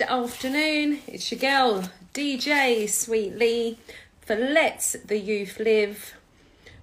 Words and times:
Good 0.00 0.08
afternoon. 0.08 1.00
It's 1.06 1.30
your 1.30 1.40
girl, 1.40 1.90
DJ 2.14 2.88
Sweet 2.88 3.36
Lee, 3.36 3.76
for 4.22 4.34
Let's 4.34 4.94
the 4.94 5.18
Youth 5.18 5.58
Live. 5.60 6.14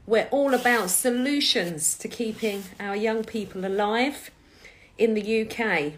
We're 0.06 0.28
all 0.30 0.54
about 0.54 0.92
solutions 0.92 1.98
to 1.98 2.08
keeping 2.08 2.66
our 2.80 2.96
young 2.96 3.24
people 3.24 3.66
alive 3.66 4.30
in 5.00 5.16
the 5.16 5.42
UK. 5.42 5.94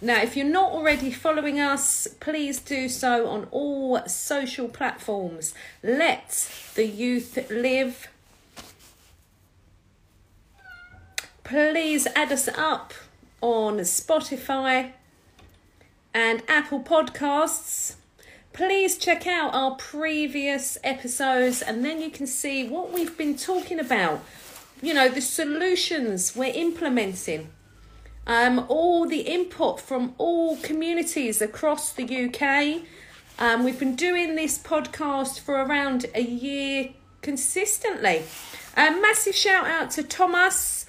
Now, 0.00 0.22
if 0.22 0.34
you're 0.34 0.46
not 0.46 0.72
already 0.72 1.10
following 1.10 1.60
us, 1.60 2.06
please 2.20 2.58
do 2.58 2.88
so 2.88 3.28
on 3.28 3.46
all 3.50 4.00
social 4.08 4.68
platforms. 4.68 5.52
Let 5.82 6.50
the 6.74 6.86
Youth 6.86 7.50
Live. 7.50 8.08
Please 11.44 12.06
add 12.16 12.32
us 12.32 12.48
up 12.48 12.94
on 13.42 13.80
Spotify 13.80 14.92
and 16.14 16.42
Apple 16.46 16.80
Podcasts. 16.80 17.96
Please 18.52 18.96
check 18.96 19.26
out 19.26 19.52
our 19.52 19.74
previous 19.74 20.78
episodes 20.84 21.60
and 21.60 21.84
then 21.84 22.00
you 22.00 22.08
can 22.08 22.28
see 22.28 22.66
what 22.68 22.92
we've 22.92 23.18
been 23.18 23.36
talking 23.36 23.80
about. 23.80 24.24
You 24.80 24.94
know, 24.94 25.08
the 25.08 25.20
solutions 25.20 26.36
we're 26.36 26.54
implementing. 26.54 27.50
Um, 28.26 28.64
all 28.68 29.06
the 29.06 29.22
input 29.22 29.80
from 29.80 30.14
all 30.16 30.56
communities 30.58 31.42
across 31.42 31.92
the 31.92 32.04
UK. 32.04 32.82
Um, 33.38 33.64
we've 33.64 33.78
been 33.78 33.96
doing 33.96 34.36
this 34.36 34.56
podcast 34.56 35.40
for 35.40 35.56
around 35.56 36.06
a 36.14 36.22
year 36.22 36.90
consistently. 37.22 38.22
A 38.76 38.92
massive 38.92 39.34
shout 39.34 39.66
out 39.66 39.90
to 39.92 40.04
Thomas. 40.04 40.86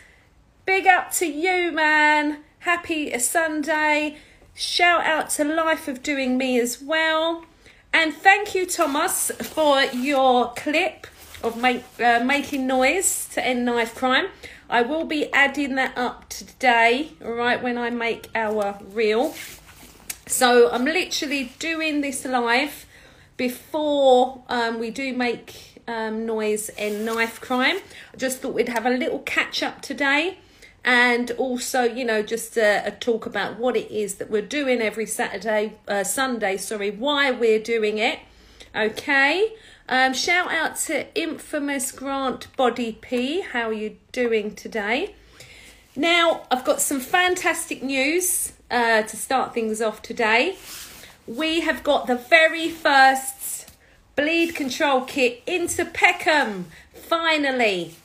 Big 0.66 0.85
up 0.85 1.12
to 1.13 1.26
you, 1.26 1.71
man. 1.71 2.44
Happy 2.60 3.18
Sunday. 3.18 4.18
Shout 4.58 5.05
out 5.05 5.32
to 5.32 5.44
Life 5.44 5.90
of 5.90 6.02
Doing 6.02 6.38
Me 6.38 6.58
as 6.62 6.82
well. 6.82 7.44
And 7.91 8.13
thank 8.13 8.55
you, 8.55 8.66
Thomas, 8.66 9.29
for 9.41 9.82
your 9.82 10.54
clip 10.54 11.07
of 11.43 11.57
make, 11.57 11.84
uh, 11.99 12.21
making 12.24 12.66
noise 12.66 13.27
to 13.34 13.46
end 13.46 13.66
knife 13.66 13.94
crime. 13.94 14.27
I 14.70 14.82
will 14.82 15.04
be 15.04 15.29
adding 15.34 15.76
that 15.76 15.98
up 15.98 16.29
today, 16.29 17.10
right, 17.20 17.62
when 17.62 17.77
I 17.77 17.90
make 17.90 18.29
our 18.34 18.79
reel. 18.94 19.35
So 20.26 20.72
I'm 20.72 20.85
literally 20.85 21.51
doing 21.60 21.99
this 21.99 22.24
live 22.24 22.85
before 23.35 24.41
um, 24.48 24.79
we 24.79 24.90
do 24.90 25.12
make 25.12 25.82
um, 25.85 26.26
noise 26.26 26.70
and 26.70 27.05
knife 27.05 27.41
crime. 27.41 27.79
I 28.13 28.18
just 28.18 28.40
thought 28.40 28.54
we'd 28.54 28.70
have 28.70 28.85
a 28.85 28.91
little 28.91 29.20
catch 29.20 29.62
up 29.62 29.82
today 29.82 30.38
and 30.86 31.32
also 31.32 31.84
you 31.84 32.05
know 32.05 32.22
just 32.22 32.55
a, 32.55 32.88
a, 32.88 32.91
talk 32.91 33.26
about 33.26 33.60
what 33.60 33.76
it 33.76 33.91
is 33.91 34.16
that 34.16 34.30
we're 34.30 34.41
doing 34.41 34.80
every 34.80 35.05
saturday 35.05 35.74
uh, 35.88 36.04
sunday 36.04 36.55
sorry 36.55 36.90
why 36.91 37.32
we're 37.32 37.60
doing 37.60 37.98
it 37.98 38.20
okay? 38.76 39.54
Um, 39.88 40.13
shout 40.13 40.52
out 40.52 40.76
to 40.88 41.13
infamous 41.20 41.91
grant 41.91 42.56
body 42.58 42.98
p. 43.02 43.41
How 43.41 43.70
are 43.70 43.74
you 43.74 43.98
doing 44.12 44.56
today? 44.56 45.16
Now 45.96 46.44
i've 46.52 46.66
got 46.66 46.82
some 46.82 47.00
fantastic 47.00 47.82
news 47.82 48.54
uh, 48.70 49.04
to 49.04 49.16
start 49.16 49.54
things 49.54 49.82
off 49.82 50.02
today. 50.02 50.58
We 51.28 51.62
have 51.62 51.84
got 51.84 52.08
the 52.08 52.16
very 52.16 52.70
first 52.70 53.72
bleed 54.16 54.56
control 54.56 55.02
kit 55.02 55.41
into 55.46 55.86
peckham 55.86 56.68
finally 56.94 57.96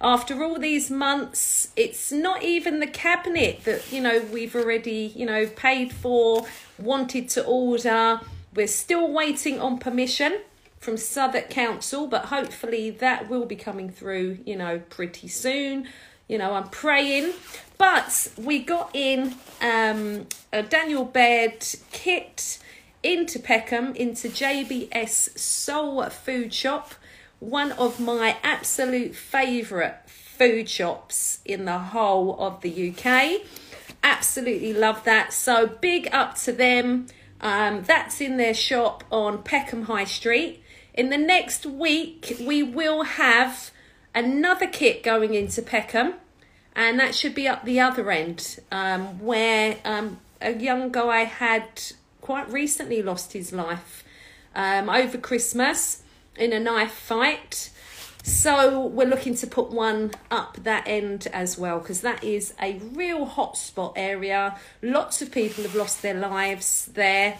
after 0.00 0.42
all 0.44 0.58
these 0.58 0.90
months, 0.90 1.68
it's 1.74 2.12
not 2.12 2.42
even 2.42 2.80
the 2.80 2.86
cabinet 2.86 3.64
that, 3.64 3.90
you 3.90 4.00
know, 4.00 4.20
we've 4.32 4.54
already, 4.54 5.12
you 5.16 5.24
know, 5.24 5.46
paid 5.46 5.92
for, 5.92 6.46
wanted 6.78 7.28
to 7.30 7.44
order. 7.44 8.20
We're 8.54 8.66
still 8.66 9.10
waiting 9.10 9.60
on 9.60 9.78
permission 9.78 10.40
from 10.78 10.98
Southwark 10.98 11.48
Council, 11.48 12.06
but 12.06 12.26
hopefully 12.26 12.90
that 12.90 13.30
will 13.30 13.46
be 13.46 13.56
coming 13.56 13.90
through, 13.90 14.38
you 14.44 14.56
know, 14.56 14.80
pretty 14.90 15.28
soon. 15.28 15.88
You 16.28 16.38
know, 16.38 16.52
I'm 16.52 16.68
praying. 16.68 17.32
But 17.78 18.28
we 18.36 18.58
got 18.62 18.90
in 18.94 19.34
um, 19.62 20.26
a 20.52 20.62
Daniel 20.62 21.04
Baird 21.04 21.64
kit 21.90 22.58
into 23.02 23.38
Peckham, 23.38 23.94
into 23.94 24.28
JBS 24.28 25.38
Soul 25.38 26.04
Food 26.10 26.52
Shop 26.52 26.94
one 27.40 27.72
of 27.72 28.00
my 28.00 28.36
absolute 28.42 29.14
favourite 29.14 30.08
food 30.08 30.68
shops 30.68 31.40
in 31.44 31.64
the 31.64 31.78
whole 31.78 32.38
of 32.38 32.60
the 32.60 32.90
UK. 32.90 33.42
Absolutely 34.02 34.72
love 34.72 35.04
that. 35.04 35.32
So 35.32 35.66
big 35.66 36.08
up 36.12 36.36
to 36.38 36.52
them. 36.52 37.06
Um, 37.40 37.82
that's 37.82 38.20
in 38.20 38.36
their 38.36 38.54
shop 38.54 39.04
on 39.10 39.42
Peckham 39.42 39.84
High 39.84 40.04
Street. 40.04 40.62
In 40.94 41.10
the 41.10 41.18
next 41.18 41.66
week, 41.66 42.36
we 42.40 42.62
will 42.62 43.02
have 43.02 43.70
another 44.14 44.66
kit 44.66 45.02
going 45.02 45.34
into 45.34 45.60
Peckham, 45.60 46.14
and 46.74 46.98
that 46.98 47.14
should 47.14 47.34
be 47.34 47.46
up 47.46 47.64
the 47.64 47.78
other 47.80 48.10
end, 48.10 48.60
um, 48.72 49.20
where 49.20 49.76
um, 49.84 50.18
a 50.40 50.54
young 50.54 50.90
guy 50.90 51.24
had 51.24 51.68
quite 52.22 52.50
recently 52.50 53.02
lost 53.02 53.34
his 53.34 53.52
life 53.52 54.02
um, 54.54 54.88
over 54.88 55.18
Christmas 55.18 56.02
in 56.38 56.52
a 56.52 56.60
knife 56.60 56.92
fight. 56.92 57.70
So 58.22 58.84
we're 58.84 59.06
looking 59.06 59.36
to 59.36 59.46
put 59.46 59.70
one 59.70 60.10
up 60.32 60.58
that 60.64 60.88
end 60.88 61.28
as 61.32 61.56
well 61.56 61.78
because 61.78 62.00
that 62.00 62.24
is 62.24 62.54
a 62.60 62.80
real 62.92 63.24
hotspot 63.26 63.92
area. 63.94 64.58
Lots 64.82 65.22
of 65.22 65.30
people 65.30 65.62
have 65.62 65.76
lost 65.76 66.02
their 66.02 66.14
lives 66.14 66.86
there. 66.86 67.38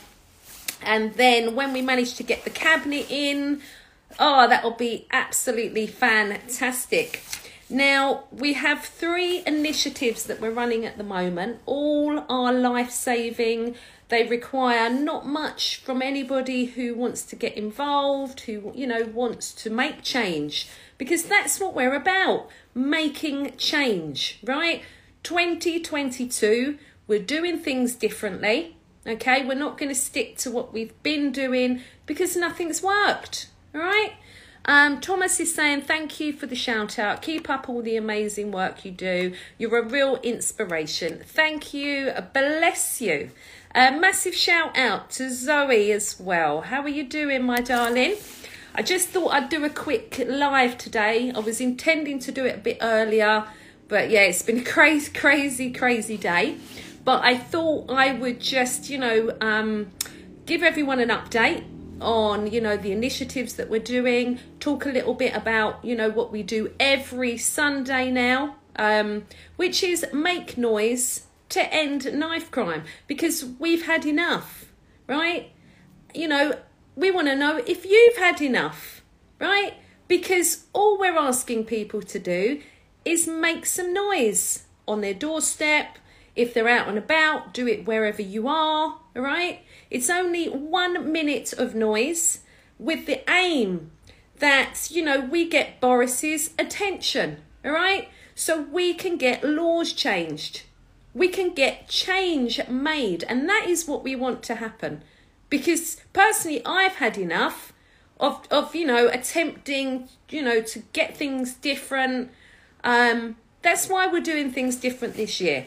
And 0.83 1.15
then 1.15 1.57
when 1.57 1.73
we 1.73 1.83
manage 1.83 2.15
to 2.15 2.23
get 2.23 2.45
the 2.45 2.51
cabinet 2.51 3.07
in, 3.11 3.63
oh, 4.21 4.49
that'll 4.49 4.71
be 4.71 5.07
absolutely 5.11 5.89
fantastic. 5.89 7.23
Now, 7.69 8.25
we 8.31 8.53
have 8.53 8.85
three 8.85 9.43
initiatives 9.47 10.25
that 10.25 10.41
we're 10.41 10.51
running 10.51 10.85
at 10.85 10.99
the 10.99 11.05
moment. 11.05 11.61
All 11.67 12.25
are 12.29 12.53
life 12.53 12.91
saving 12.91 13.75
they 14.09 14.27
require 14.27 14.89
not 14.89 15.27
much 15.27 15.79
from 15.79 16.01
anybody 16.01 16.67
who 16.67 16.95
wants 16.95 17.23
to 17.25 17.37
get 17.37 17.57
involved, 17.57 18.41
who, 18.41 18.73
you 18.75 18.87
know, 18.87 19.05
wants 19.05 19.53
to 19.55 19.71
make 19.71 20.03
change, 20.03 20.69
because 20.97 21.25
that's 21.25 21.59
what 21.59 21.75
we're 21.75 21.95
about 21.95 22.49
making 22.75 23.57
change, 23.57 24.39
right? 24.45 24.83
2022, 25.25 26.79
we're 27.09 27.19
doing 27.19 27.59
things 27.59 27.95
differently, 27.97 28.77
okay? 29.05 29.45
We're 29.45 29.55
not 29.55 29.77
going 29.77 29.89
to 29.89 29.95
stick 29.95 30.37
to 30.39 30.53
what 30.53 30.73
we've 30.73 31.03
been 31.03 31.33
doing 31.33 31.83
because 32.07 32.37
nothing's 32.37 32.83
worked, 32.83 33.49
all 33.75 33.81
right? 33.81 34.13
Um, 34.69 35.01
Thomas 35.01 35.39
is 35.39 35.55
saying, 35.55 35.83
Thank 35.83 36.19
you 36.19 36.33
for 36.33 36.47
the 36.47 36.57
shout 36.57 36.99
out. 36.99 37.23
Keep 37.23 37.49
up 37.49 37.69
all 37.69 37.83
the 37.83 37.97
amazing 37.97 38.51
work 38.51 38.85
you 38.85 38.91
do. 38.91 39.33
You're 39.59 39.79
a 39.79 39.87
real 39.87 40.17
inspiration. 40.25 41.23
Thank 41.25 41.73
you. 41.73 42.13
Bless 42.35 43.01
you. 43.01 43.31
A 43.75 43.93
massive 43.93 44.35
shout 44.35 44.77
out 44.77 45.11
to 45.11 45.33
Zoe 45.33 45.93
as 45.93 46.19
well. 46.19 46.63
How 46.63 46.83
are 46.83 46.89
you 46.89 47.05
doing, 47.05 47.45
my 47.45 47.61
darling? 47.61 48.17
I 48.75 48.83
just 48.83 49.09
thought 49.09 49.33
I'd 49.33 49.49
do 49.49 49.65
a 49.65 49.71
quick 49.71 50.21
live 50.27 50.77
today. 50.77 51.31
I 51.31 51.39
was 51.39 51.61
intending 51.61 52.19
to 52.21 52.33
do 52.33 52.45
it 52.45 52.57
a 52.57 52.59
bit 52.59 52.79
earlier, 52.81 53.45
but 53.87 54.11
yeah, 54.11 54.23
it's 54.23 54.43
been 54.43 54.59
a 54.59 54.65
crazy, 54.65 55.13
crazy, 55.13 55.73
crazy 55.73 56.17
day. 56.17 56.57
But 57.05 57.23
I 57.23 57.37
thought 57.37 57.89
I 57.89 58.15
would 58.15 58.41
just, 58.41 58.91
you 58.91 58.99
know, 58.99 59.37
um, 59.41 59.93
give 60.45 60.65
everyone 60.65 60.99
an 60.99 61.11
update 61.11 61.63
on 62.01 62.51
you 62.51 62.61
know 62.61 62.77
the 62.77 62.93
initiatives 62.93 63.55
that 63.55 63.71
we're 63.71 63.81
doing 63.81 64.39
talk 64.61 64.85
a 64.85 64.91
little 64.91 65.15
bit 65.15 65.35
about 65.35 65.83
you 65.85 65.97
know 65.97 66.11
what 66.11 66.31
we 66.31 66.43
do 66.43 66.73
every 66.79 67.39
sunday 67.39 68.11
now 68.11 68.57
um, 68.77 69.25
which 69.57 69.83
is 69.83 70.07
make 70.13 70.57
noise 70.57 71.27
to 71.49 71.73
end 71.73 72.13
knife 72.13 72.51
crime 72.51 72.85
because 73.07 73.45
we've 73.59 73.87
had 73.87 74.05
enough, 74.05 74.73
right? 75.07 75.53
You 76.15 76.29
know, 76.29 76.59
we 76.95 77.11
want 77.11 77.29
to 77.29 77.37
know 77.37 77.63
if 77.67 77.85
you've 77.85 78.17
had 78.17 78.41
enough, 78.41 79.03
right? 79.39 79.75
Because 80.09 80.67
all 80.73 80.99
we're 80.99 81.17
asking 81.17 81.65
people 81.65 82.03
to 82.03 82.19
do 82.19 82.61
is 83.05 83.29
make 83.29 83.67
some 83.67 83.93
noise 83.93 84.65
on 84.87 85.01
their 85.01 85.15
doorstep. 85.15 85.99
If 86.35 86.53
they're 86.53 86.69
out 86.69 86.89
and 86.89 86.99
about, 86.99 87.55
do 87.55 87.67
it 87.67 87.87
wherever 87.87 88.23
you 88.23 88.47
are, 88.49 88.99
all 89.17 89.23
right? 89.23 89.63
It's 89.91 90.11
only 90.11 90.47
one 90.47 91.11
minute 91.11 91.53
of 91.55 91.75
noise 91.75 92.41
with 92.79 93.07
the 93.07 93.29
aim 93.31 93.91
that, 94.39 94.89
you 94.91 95.03
know, 95.03 95.21
we 95.21 95.49
get 95.49 95.81
Boris's 95.81 96.51
attention, 96.59 97.39
all 97.65 97.73
right? 97.73 98.09
So 98.35 98.61
we 98.61 98.93
can 98.93 99.17
get 99.17 99.43
laws 99.43 99.93
changed 99.93 100.63
we 101.17 101.29
can 101.29 101.55
get 101.55 101.89
change 101.89 102.61
made. 102.69 103.25
And 103.25 103.49
that 103.49 103.65
is 103.67 103.89
what 103.89 104.05
we 104.05 104.15
want 104.15 104.43
to 104.45 104.57
happen. 104.57 105.03
Because 105.49 105.97
personally, 106.13 106.61
I've 106.67 106.97
had 106.97 107.17
enough 107.17 107.73
of, 108.21 108.47
of 108.51 108.75
you 108.75 108.87
know, 108.87 109.09
attempting, 109.09 110.11
you 110.29 110.43
know, 110.43 110.61
to 110.61 110.81
get 110.93 111.17
things 111.17 111.55
different. 111.55 112.31
Um, 112.85 113.37
that's 113.63 113.89
why 113.89 114.07
we're 114.07 114.21
doing 114.21 114.53
things 114.53 114.77
different 114.77 115.15
this 115.15 115.41
year. 115.41 115.67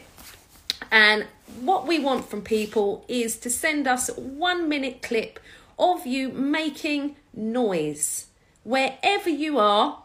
And 0.92 1.26
what 1.60 1.86
we 1.86 1.98
want 1.98 2.28
from 2.28 2.42
people 2.42 3.04
is 3.08 3.36
to 3.38 3.50
send 3.50 3.86
us 3.86 4.08
one 4.16 4.68
minute 4.68 5.02
clip 5.02 5.38
of 5.78 6.06
you 6.06 6.28
making 6.30 7.16
noise 7.34 8.26
wherever 8.64 9.30
you 9.30 9.58
are 9.58 10.02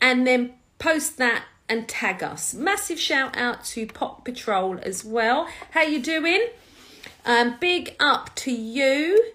and 0.00 0.26
then 0.26 0.54
post 0.78 1.16
that 1.18 1.44
and 1.68 1.88
tag 1.88 2.22
us. 2.22 2.54
Massive 2.54 2.98
shout 2.98 3.36
out 3.36 3.64
to 3.64 3.86
Pop 3.86 4.24
Patrol 4.24 4.78
as 4.82 5.04
well. 5.04 5.48
How 5.72 5.82
you 5.82 6.00
doing? 6.02 6.48
Um, 7.24 7.56
big 7.60 7.94
up 8.00 8.34
to 8.36 8.50
you. 8.50 9.32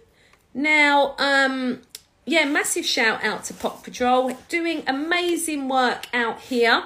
Now, 0.54 1.16
um, 1.18 1.82
yeah, 2.26 2.46
massive 2.46 2.86
shout 2.86 3.24
out 3.24 3.44
to 3.46 3.54
Pop 3.54 3.84
Patrol, 3.84 4.38
doing 4.50 4.84
amazing 4.88 5.68
work 5.68 6.08
out 6.14 6.40
here. 6.42 6.84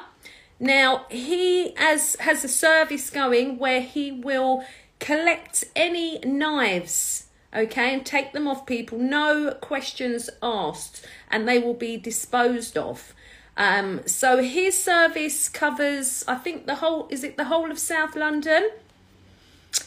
Now, 0.59 1.05
he 1.09 1.73
has, 1.75 2.15
has 2.15 2.43
a 2.43 2.49
service 2.49 3.09
going 3.09 3.59
where 3.59 3.81
he 3.81 4.11
will 4.11 4.63
collect 4.99 5.63
any 5.75 6.19
knives, 6.19 7.27
okay, 7.53 7.93
and 7.93 8.05
take 8.05 8.33
them 8.33 8.47
off 8.47 8.65
people, 8.65 8.97
no 8.97 9.53
questions 9.61 10.29
asked, 10.41 11.05
and 11.29 11.47
they 11.47 11.59
will 11.59 11.75
be 11.75 11.97
disposed 11.97 12.77
of. 12.77 13.13
Um, 13.55 14.01
so 14.05 14.41
his 14.41 14.81
service 14.81 15.49
covers, 15.49 16.23
I 16.27 16.35
think, 16.35 16.65
the 16.65 16.75
whole, 16.75 17.07
is 17.09 17.23
it 17.23 17.37
the 17.37 17.45
whole 17.45 17.71
of 17.71 17.79
South 17.79 18.15
London? 18.15 18.69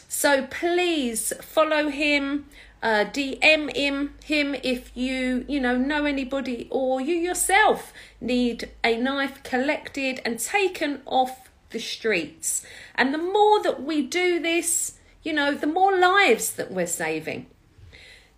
So 0.07 0.45
please 0.47 1.33
follow 1.41 1.89
him 1.89 2.45
uh, 2.83 3.05
DM 3.05 3.75
him 3.75 4.15
him 4.23 4.55
if 4.63 4.91
you 4.95 5.45
you 5.47 5.59
know 5.59 5.77
know 5.77 6.05
anybody 6.05 6.67
or 6.71 6.99
you 6.99 7.13
yourself 7.15 7.93
need 8.19 8.69
a 8.83 8.97
knife 8.97 9.43
collected 9.43 10.19
and 10.25 10.39
taken 10.39 11.01
off 11.05 11.49
the 11.71 11.79
streets. 11.79 12.65
And 12.95 13.13
the 13.13 13.17
more 13.17 13.61
that 13.63 13.83
we 13.83 14.01
do 14.01 14.39
this, 14.39 14.97
you 15.23 15.33
know, 15.33 15.53
the 15.53 15.67
more 15.67 15.97
lives 15.97 16.53
that 16.53 16.71
we're 16.71 16.87
saving. 16.87 17.47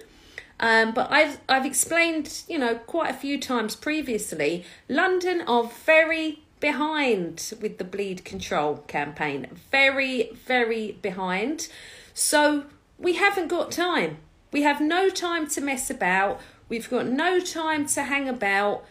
Um, 0.59 0.91
but 0.91 1.11
I've 1.11 1.39
I've 1.47 1.65
explained, 1.65 2.43
you 2.47 2.57
know, 2.57 2.75
quite 2.75 3.11
a 3.11 3.17
few 3.17 3.39
times 3.39 3.75
previously. 3.75 4.65
London 4.89 5.41
are 5.47 5.65
very 5.85 6.39
behind 6.59 7.53
with 7.61 7.77
the 7.77 7.83
bleed 7.83 8.25
control 8.25 8.77
campaign. 8.87 9.47
Very, 9.71 10.31
very 10.45 10.93
behind. 11.01 11.67
So 12.13 12.65
we 12.97 13.13
haven't 13.13 13.47
got 13.47 13.71
time. 13.71 14.17
We 14.51 14.63
have 14.63 14.81
no 14.81 15.09
time 15.09 15.47
to 15.49 15.61
mess 15.61 15.89
about. 15.89 16.41
We've 16.69 16.89
got 16.89 17.05
no 17.05 17.39
time 17.39 17.85
to 17.87 18.03
hang 18.03 18.27
about. 18.27 18.83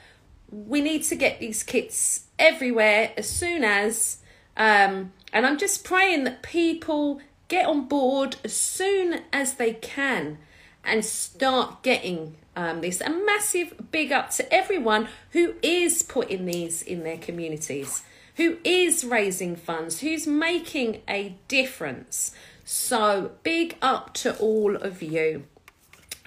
We 0.50 0.80
need 0.80 1.02
to 1.04 1.16
get 1.16 1.40
these 1.40 1.62
kits 1.64 2.26
everywhere 2.38 3.12
as 3.16 3.28
soon 3.28 3.64
as. 3.64 4.18
Um, 4.56 5.12
and 5.32 5.44
I'm 5.44 5.58
just 5.58 5.84
praying 5.84 6.24
that 6.24 6.42
people 6.42 7.20
get 7.48 7.66
on 7.66 7.88
board 7.88 8.36
as 8.44 8.54
soon 8.54 9.22
as 9.32 9.54
they 9.54 9.74
can 9.74 10.38
and 10.86 11.04
start 11.04 11.82
getting 11.82 12.36
um, 12.54 12.80
this. 12.80 13.00
A 13.00 13.10
massive 13.10 13.90
big 13.90 14.12
up 14.12 14.30
to 14.30 14.52
everyone 14.52 15.08
who 15.32 15.54
is 15.62 16.02
putting 16.02 16.46
these 16.46 16.82
in 16.82 17.04
their 17.04 17.18
communities, 17.18 18.02
who 18.36 18.56
is 18.64 19.04
raising 19.04 19.56
funds, 19.56 20.00
who's 20.00 20.26
making 20.26 21.02
a 21.08 21.36
difference. 21.48 22.32
So 22.64 23.32
big 23.42 23.76
up 23.82 24.14
to 24.14 24.36
all 24.38 24.76
of 24.76 25.02
you. 25.02 25.44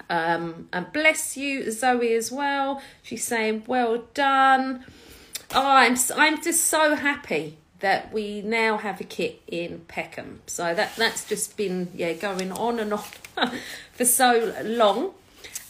Um, 0.08 0.68
and 0.72 0.92
bless 0.92 1.36
you, 1.36 1.70
Zoe, 1.70 2.14
as 2.14 2.32
well. 2.32 2.82
She's 3.02 3.24
saying, 3.24 3.64
well 3.66 4.04
done. 4.14 4.84
Oh, 5.54 5.66
I'm, 5.66 5.96
I'm 6.16 6.42
just 6.42 6.66
so 6.66 6.96
happy 6.96 7.58
that 7.80 8.12
we 8.12 8.40
now 8.42 8.76
have 8.76 9.00
a 9.00 9.04
kit 9.04 9.40
in 9.46 9.80
Peckham. 9.88 10.40
So 10.46 10.74
that 10.74 10.94
that's 10.96 11.24
just 11.24 11.56
been 11.56 11.90
yeah 11.94 12.12
going 12.12 12.52
on 12.52 12.78
and 12.78 12.92
on 12.92 13.02
for 14.00 14.06
so 14.06 14.54
long. 14.64 15.12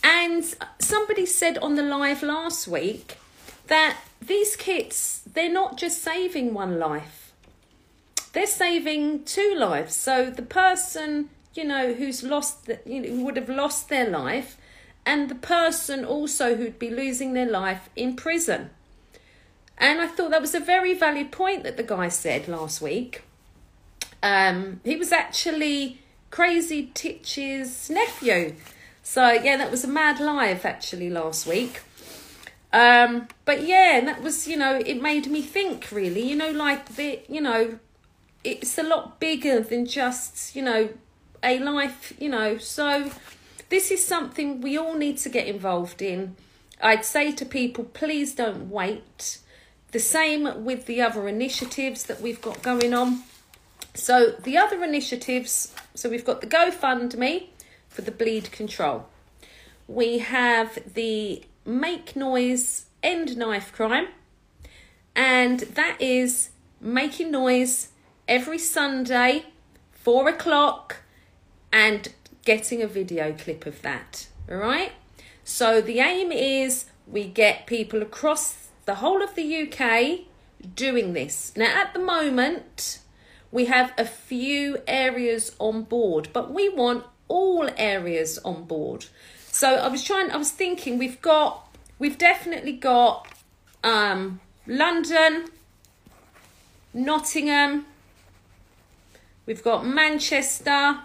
And 0.04 0.44
somebody 0.78 1.26
said 1.26 1.58
on 1.58 1.74
the 1.74 1.82
live 1.82 2.22
last 2.22 2.68
week 2.68 3.16
that 3.66 3.96
these 4.22 4.54
kits, 4.54 5.22
they're 5.26 5.52
not 5.52 5.76
just 5.76 6.00
saving 6.00 6.54
one 6.54 6.78
life, 6.78 7.32
they're 8.32 8.46
saving 8.46 9.24
two 9.24 9.56
lives. 9.58 9.96
So 9.96 10.30
the 10.30 10.42
person, 10.42 11.30
you 11.54 11.64
know, 11.64 11.92
who's 11.92 12.22
lost, 12.22 12.66
the, 12.66 12.78
you 12.86 13.00
know, 13.00 13.08
who 13.08 13.24
would 13.24 13.36
have 13.36 13.48
lost 13.48 13.88
their 13.88 14.08
life, 14.08 14.56
and 15.04 15.28
the 15.28 15.34
person 15.34 16.04
also 16.04 16.54
who'd 16.54 16.78
be 16.78 16.88
losing 16.88 17.32
their 17.32 17.50
life 17.50 17.90
in 17.96 18.14
prison. 18.14 18.70
And 19.76 20.00
I 20.00 20.06
thought 20.06 20.30
that 20.30 20.40
was 20.40 20.54
a 20.54 20.60
very 20.60 20.94
valid 20.94 21.32
point 21.32 21.64
that 21.64 21.76
the 21.76 21.82
guy 21.82 22.06
said 22.06 22.46
last 22.46 22.80
week. 22.80 23.22
Um, 24.22 24.80
he 24.84 24.94
was 24.94 25.10
actually 25.10 25.99
Crazy 26.30 26.90
Titch's 26.94 27.90
nephew. 27.90 28.54
So 29.02 29.32
yeah, 29.32 29.56
that 29.56 29.70
was 29.70 29.84
a 29.84 29.88
mad 29.88 30.20
live 30.20 30.64
actually 30.64 31.10
last 31.10 31.46
week. 31.46 31.80
Um, 32.72 33.26
but 33.44 33.66
yeah, 33.66 34.00
that 34.04 34.22
was 34.22 34.46
you 34.46 34.56
know 34.56 34.76
it 34.76 35.02
made 35.02 35.26
me 35.26 35.42
think 35.42 35.90
really. 35.90 36.22
You 36.22 36.36
know, 36.36 36.50
like 36.50 36.94
the 36.94 37.20
you 37.28 37.40
know, 37.40 37.78
it's 38.44 38.78
a 38.78 38.82
lot 38.82 39.18
bigger 39.18 39.60
than 39.60 39.86
just 39.86 40.54
you 40.54 40.62
know 40.62 40.90
a 41.42 41.58
life. 41.58 42.12
You 42.20 42.28
know, 42.28 42.58
so 42.58 43.10
this 43.68 43.90
is 43.90 44.04
something 44.04 44.60
we 44.60 44.76
all 44.78 44.94
need 44.94 45.18
to 45.18 45.28
get 45.28 45.46
involved 45.46 46.00
in. 46.00 46.36
I'd 46.82 47.04
say 47.04 47.32
to 47.32 47.44
people, 47.44 47.84
please 47.84 48.34
don't 48.34 48.70
wait. 48.70 49.38
The 49.92 49.98
same 49.98 50.64
with 50.64 50.86
the 50.86 51.02
other 51.02 51.28
initiatives 51.28 52.04
that 52.04 52.20
we've 52.20 52.40
got 52.40 52.62
going 52.62 52.94
on. 52.94 53.24
So 54.00 54.30
the 54.30 54.56
other 54.56 54.82
initiatives, 54.82 55.74
so 55.94 56.08
we've 56.08 56.24
got 56.24 56.40
the 56.40 56.46
GoFundMe, 56.46 57.48
for 57.88 58.00
the 58.02 58.10
bleed 58.10 58.50
control. 58.50 59.06
We 59.86 60.18
have 60.20 60.78
the 60.94 61.42
make 61.66 62.16
noise 62.16 62.86
end 63.02 63.36
knife 63.36 63.72
crime, 63.72 64.08
and 65.14 65.60
that 65.60 66.00
is 66.00 66.50
making 66.80 67.30
noise 67.30 67.88
every 68.26 68.58
Sunday, 68.58 69.46
four 69.92 70.28
o'clock, 70.28 71.02
and 71.70 72.08
getting 72.44 72.82
a 72.82 72.86
video 72.86 73.34
clip 73.34 73.66
of 73.66 73.82
that. 73.82 74.28
All 74.50 74.56
right. 74.56 74.92
So 75.44 75.82
the 75.82 76.00
aim 76.00 76.32
is 76.32 76.86
we 77.06 77.26
get 77.26 77.66
people 77.66 78.00
across 78.00 78.68
the 78.86 78.96
whole 78.96 79.22
of 79.22 79.34
the 79.34 79.62
UK 79.62 80.20
doing 80.74 81.12
this. 81.12 81.52
Now, 81.54 81.82
at 81.82 81.92
the 81.92 82.00
moment, 82.00 83.00
we 83.52 83.64
have 83.66 83.92
a 83.98 84.04
few 84.04 84.78
areas 84.86 85.54
on 85.58 85.82
board, 85.82 86.28
but 86.32 86.52
we 86.52 86.68
want 86.68 87.04
all 87.28 87.68
areas 87.76 88.38
on 88.38 88.64
board. 88.64 89.06
So 89.50 89.74
I 89.76 89.88
was 89.88 90.04
trying, 90.04 90.30
I 90.30 90.36
was 90.36 90.50
thinking 90.50 90.98
we've 90.98 91.20
got, 91.20 91.68
we've 91.98 92.18
definitely 92.18 92.72
got 92.72 93.26
um, 93.82 94.40
London, 94.66 95.46
Nottingham, 96.94 97.86
we've 99.46 99.62
got 99.62 99.86
Manchester, 99.86 100.98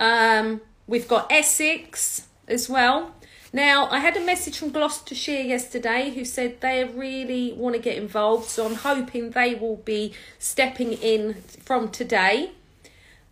um, 0.00 0.60
we've 0.86 1.06
got 1.06 1.30
Essex 1.30 2.26
as 2.48 2.68
well. 2.68 3.14
Now, 3.54 3.86
I 3.90 3.98
had 3.98 4.16
a 4.16 4.24
message 4.24 4.56
from 4.58 4.70
Gloucestershire 4.70 5.42
yesterday 5.42 6.10
who 6.10 6.24
said 6.24 6.62
they 6.62 6.84
really 6.84 7.52
want 7.52 7.76
to 7.76 7.82
get 7.82 7.98
involved, 7.98 8.48
so 8.48 8.64
I'm 8.64 8.76
hoping 8.76 9.30
they 9.30 9.54
will 9.54 9.76
be 9.76 10.14
stepping 10.38 10.94
in 10.94 11.34
from 11.62 11.90
today. 11.90 12.52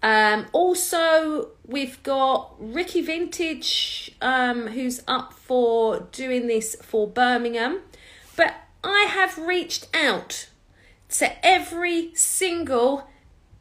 Um, 0.02 0.46
also, 0.52 1.48
we've 1.66 2.02
got 2.02 2.54
Ricky 2.58 3.00
Vintage, 3.00 4.14
um, 4.20 4.68
who's 4.68 5.02
up 5.08 5.32
for 5.32 6.00
doing 6.12 6.46
this 6.48 6.76
for 6.82 7.06
Birmingham. 7.06 7.80
But 8.36 8.54
I 8.84 9.06
have 9.10 9.38
reached 9.38 9.88
out 9.94 10.48
to 11.10 11.46
every 11.46 12.14
single 12.14 13.08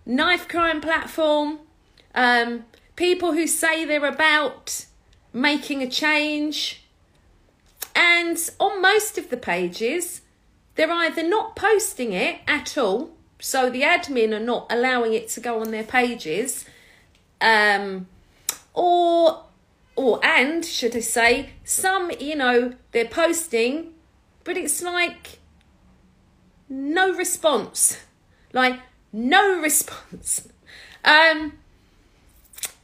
knife 0.05 0.47
crime 0.49 0.81
platform, 0.81 1.59
um, 2.13 2.65
people 2.97 3.31
who 3.31 3.47
say 3.47 3.85
they're 3.85 4.05
about 4.05 4.85
making 5.33 5.81
a 5.81 5.89
change. 5.89 6.83
And 7.95 8.37
on 8.59 8.81
most 8.81 9.17
of 9.17 9.29
the 9.29 9.37
pages, 9.37 10.21
they're 10.75 10.91
either 10.91 11.27
not 11.27 11.55
posting 11.55 12.13
it 12.13 12.39
at 12.47 12.77
all, 12.77 13.11
so 13.39 13.69
the 13.69 13.81
admin 13.81 14.33
are 14.33 14.39
not 14.39 14.67
allowing 14.69 15.13
it 15.13 15.27
to 15.29 15.41
go 15.41 15.59
on 15.59 15.71
their 15.71 15.83
pages, 15.83 16.65
um, 17.41 18.07
or 18.73 19.43
or 19.95 20.19
and 20.23 20.63
should 20.63 20.95
I 20.95 21.01
say, 21.01 21.49
some 21.65 22.11
you 22.19 22.35
know 22.35 22.73
they're 22.93 23.03
posting, 23.03 23.93
but 24.45 24.55
it's 24.55 24.81
like 24.81 25.39
no 26.69 27.13
response, 27.13 27.97
like 28.53 28.79
no 29.11 29.59
response. 29.61 30.47
Um, 31.03 31.58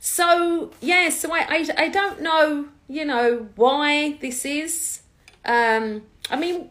so 0.06 0.70
yeah, 0.82 1.10
so 1.10 1.34
I, 1.34 1.48
I 1.50 1.68
I 1.86 1.90
don't 1.90 2.22
know, 2.22 2.68
you 2.88 3.06
know, 3.06 3.50
why 3.56 4.20
this 4.22 4.46
is. 4.46 5.02
Um, 5.44 6.04
I 6.30 6.36
mean, 6.36 6.70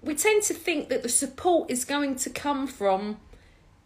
we 0.00 0.14
tend 0.14 0.44
to 0.44 0.54
think 0.54 0.88
that 0.88 1.02
the 1.02 1.08
support 1.08 1.68
is 1.68 1.84
going 1.84 2.14
to 2.14 2.30
come 2.30 2.68
from 2.68 3.16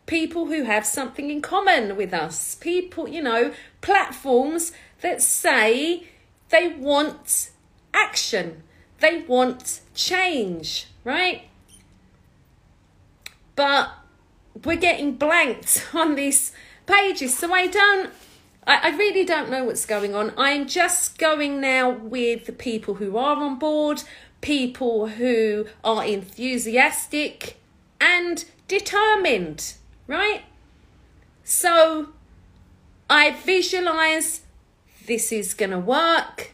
people 0.05 0.49
who 0.49 0.65
have 0.65 0.85
something 0.85 1.31
in 1.31 1.41
common 1.41 1.97
with 1.97 2.13
us. 2.13 2.55
People, 2.55 3.09
you 3.09 3.23
know, 3.23 3.55
platforms 3.81 4.73
that 5.01 5.23
say 5.23 6.09
they 6.51 6.69
want 6.69 7.53
action, 7.95 8.63
they 8.99 9.23
want 9.23 9.81
change, 9.95 10.87
right? 11.03 11.45
But 13.57 13.95
we're 14.67 14.77
getting 14.77 15.15
blanked 15.15 15.89
on 15.95 16.15
these 16.15 16.53
pages, 16.85 17.39
so 17.39 17.55
I 17.55 17.67
don't 17.67 18.13
I, 18.67 18.91
I 18.91 18.97
really 18.97 19.25
don't 19.25 19.51
know 19.51 19.65
what's 19.65 19.87
going 19.87 20.15
on. 20.15 20.33
I'm 20.37 20.67
just 20.67 21.19
going 21.19 21.61
now 21.61 21.91
with 21.91 22.47
the 22.47 22.53
people 22.53 22.95
who 22.95 23.17
are 23.17 23.37
on 23.37 23.59
board, 23.59 24.03
people 24.41 25.09
who 25.09 25.67
are 25.85 26.05
enthusiastic 26.05 27.57
and 28.01 28.45
determined, 28.69 29.75
right? 30.07 30.43
So 31.45 32.11
I 33.09 33.33
visualize 33.33 34.43
this 35.07 35.33
is 35.33 35.55
going 35.55 35.73
to 35.73 35.79
work. 35.79 36.53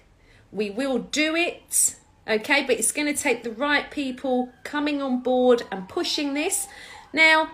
We 0.50 0.70
will 0.70 0.98
do 0.98 1.36
it. 1.36 1.96
Okay, 2.28 2.64
but 2.64 2.78
it's 2.78 2.90
going 2.90 3.12
to 3.12 3.22
take 3.22 3.44
the 3.44 3.52
right 3.52 3.90
people 3.90 4.50
coming 4.64 5.00
on 5.00 5.20
board 5.20 5.62
and 5.70 5.88
pushing 5.88 6.34
this. 6.34 6.66
Now, 7.12 7.50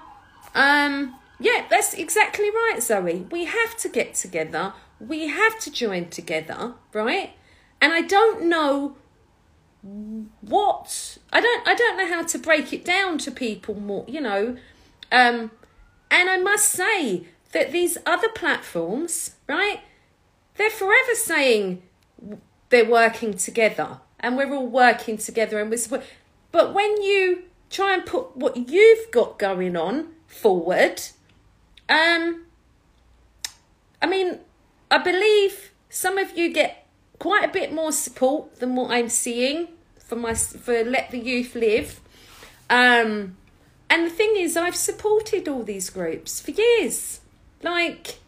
um, 0.55 1.17
yeah, 1.43 1.67
that's 1.69 1.95
exactly 1.95 2.51
right, 2.51 2.79
Zoe. 2.81 3.27
We 3.31 3.45
have 3.47 3.77
to 3.79 3.89
get 3.89 4.15
together. 4.15 4.75
We 5.01 5.29
have 5.29 5.59
to 5.61 5.71
join 5.71 6.09
together, 6.09 6.75
right? 6.93 7.31
And 7.81 7.93
I 7.93 8.03
don't 8.03 8.45
know 8.45 8.97
what 10.41 11.19
I 11.33 11.41
don't 11.41 11.67
I 11.67 11.75
don't 11.75 11.97
know 11.97 12.07
how 12.07 12.23
to 12.23 12.39
break 12.39 12.73
it 12.73 12.85
down 12.85 13.19
to 13.19 13.33
people 13.33 13.75
more, 13.75 14.05
you 14.07 14.21
know. 14.21 14.57
Um 15.11 15.51
and 16.11 16.31
I 16.31 16.39
must 16.39 16.71
say 16.71 17.27
that 17.51 17.73
these 17.73 17.99
other 18.07 18.29
platforms, 18.29 19.35
right? 19.49 19.81
They're 20.55 20.71
forever 20.71 21.15
saying 21.15 21.83
they're 22.69 22.89
working 22.89 23.35
together 23.35 23.99
and 24.21 24.37
we're 24.37 24.55
all 24.55 24.69
working 24.69 25.17
together 25.17 25.59
and 25.59 25.71
we're 25.71 26.03
but 26.53 26.73
when 26.73 27.03
you 27.03 27.45
try 27.69 27.95
and 27.95 28.07
put 28.07 28.37
what 28.37 28.69
you've 28.69 29.11
got 29.11 29.39
going 29.39 29.77
on 29.77 30.09
forward 30.27 31.03
um, 31.93 32.47
I 34.01 34.07
mean, 34.07 34.39
I 34.91 34.99
believe 34.99 35.73
some 35.91 36.17
of 36.17 36.37
you 36.37 36.53
get 36.53 36.87
quite 37.19 37.45
a 37.45 37.53
bit 37.53 37.73
more 37.73 37.93
support 37.93 38.61
than 38.61 38.75
what 38.75 38.91
I'm 38.91 39.11
seeing 39.11 39.69
for 39.99 40.17
my 40.17 40.33
for 40.35 40.83
Let 40.85 41.11
the 41.11 41.19
Youth 41.19 41.55
Live. 41.55 42.01
Um, 42.71 43.37
and 43.91 44.07
the 44.07 44.11
thing 44.11 44.37
is, 44.37 44.57
I've 44.57 44.75
supported 44.75 45.47
all 45.49 45.65
these 45.65 45.91
groups 45.91 46.41
for 46.41 46.53
years, 46.53 47.21
like 47.63 48.21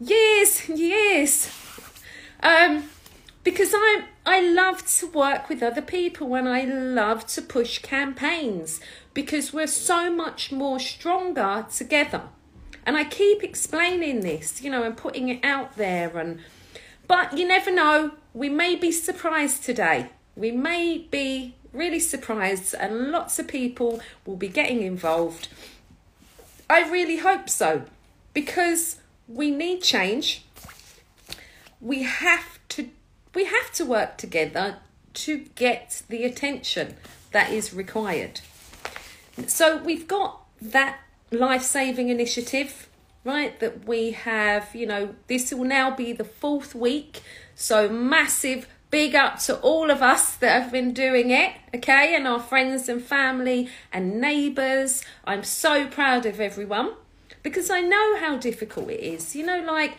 years 0.00 0.68
and 0.68 0.76
years, 0.76 1.52
um, 2.42 2.90
because 3.44 3.70
I 3.74 4.06
I 4.26 4.40
love 4.40 4.84
to 4.98 5.06
work 5.06 5.48
with 5.48 5.62
other 5.62 5.82
people 5.82 6.34
and 6.34 6.48
I 6.48 6.64
love 6.64 7.26
to 7.28 7.42
push 7.42 7.78
campaigns 7.78 8.80
because 9.14 9.52
we're 9.52 9.68
so 9.68 10.10
much 10.10 10.50
more 10.50 10.80
stronger 10.80 11.64
together. 11.72 12.22
And 12.88 12.96
I 12.96 13.04
keep 13.04 13.44
explaining 13.44 14.20
this, 14.20 14.62
you 14.62 14.70
know, 14.70 14.82
and 14.82 14.96
putting 14.96 15.28
it 15.28 15.44
out 15.44 15.76
there 15.76 16.16
and 16.16 16.40
but 17.06 17.36
you 17.36 17.46
never 17.46 17.70
know, 17.70 18.12
we 18.32 18.48
may 18.48 18.76
be 18.76 18.92
surprised 18.92 19.62
today. 19.62 20.08
We 20.34 20.52
may 20.52 20.96
be 20.96 21.54
really 21.74 22.00
surprised 22.00 22.74
and 22.74 23.10
lots 23.10 23.38
of 23.38 23.46
people 23.46 24.00
will 24.24 24.36
be 24.36 24.48
getting 24.48 24.80
involved. 24.80 25.48
I 26.70 26.90
really 26.90 27.18
hope 27.18 27.50
so 27.50 27.82
because 28.32 29.00
we 29.28 29.50
need 29.50 29.82
change. 29.82 30.46
We 31.82 32.04
have 32.04 32.58
to 32.70 32.88
we 33.34 33.44
have 33.44 33.70
to 33.72 33.84
work 33.84 34.16
together 34.16 34.78
to 35.12 35.44
get 35.56 36.04
the 36.08 36.24
attention 36.24 36.96
that 37.32 37.50
is 37.50 37.74
required. 37.74 38.40
So 39.46 39.76
we've 39.76 40.08
got 40.08 40.46
that 40.62 41.00
life 41.30 41.62
saving 41.62 42.08
initiative, 42.08 42.88
right? 43.24 43.58
That 43.60 43.86
we 43.86 44.12
have, 44.12 44.74
you 44.74 44.86
know, 44.86 45.14
this 45.26 45.52
will 45.52 45.64
now 45.64 45.94
be 45.94 46.12
the 46.12 46.24
fourth 46.24 46.74
week. 46.74 47.20
So 47.54 47.88
massive 47.88 48.66
big 48.90 49.14
up 49.14 49.38
to 49.38 49.58
all 49.60 49.90
of 49.90 50.02
us 50.02 50.36
that 50.36 50.62
have 50.62 50.72
been 50.72 50.92
doing 50.92 51.30
it, 51.30 51.52
okay? 51.74 52.14
And 52.14 52.26
our 52.26 52.40
friends 52.40 52.88
and 52.88 53.02
family 53.02 53.68
and 53.92 54.20
neighbours. 54.20 55.04
I'm 55.24 55.44
so 55.44 55.86
proud 55.86 56.24
of 56.24 56.40
everyone 56.40 56.92
because 57.42 57.70
I 57.70 57.80
know 57.80 58.18
how 58.18 58.36
difficult 58.36 58.90
it 58.90 59.00
is. 59.00 59.36
You 59.36 59.44
know, 59.44 59.60
like 59.60 59.98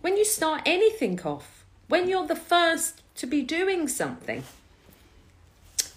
when 0.00 0.16
you 0.16 0.24
start 0.24 0.62
anything 0.64 1.20
off, 1.22 1.64
when 1.88 2.08
you're 2.08 2.26
the 2.26 2.36
first 2.36 3.02
to 3.16 3.26
be 3.26 3.42
doing 3.42 3.88
something 3.88 4.44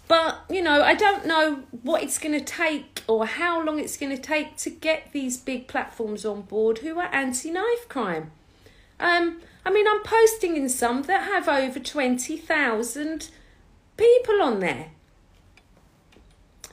but, 0.07 0.43
you 0.49 0.61
know, 0.61 0.81
I 0.83 0.95
don't 0.95 1.25
know 1.25 1.63
what 1.81 2.03
it's 2.03 2.19
going 2.19 2.37
to 2.37 2.43
take 2.43 3.03
or 3.07 3.25
how 3.25 3.63
long 3.63 3.79
it's 3.79 3.97
going 3.97 4.15
to 4.15 4.21
take 4.21 4.57
to 4.57 4.69
get 4.69 5.11
these 5.13 5.37
big 5.37 5.67
platforms 5.67 6.25
on 6.25 6.41
board 6.41 6.79
who 6.79 6.99
are 6.99 7.09
anti 7.13 7.51
knife 7.51 7.87
crime. 7.87 8.31
Um, 8.99 9.41
I 9.65 9.71
mean, 9.71 9.87
I'm 9.87 10.03
posting 10.03 10.55
in 10.55 10.69
some 10.69 11.03
that 11.03 11.23
have 11.23 11.47
over 11.47 11.79
20,000 11.79 13.29
people 13.97 14.41
on 14.41 14.59
there. 14.59 14.91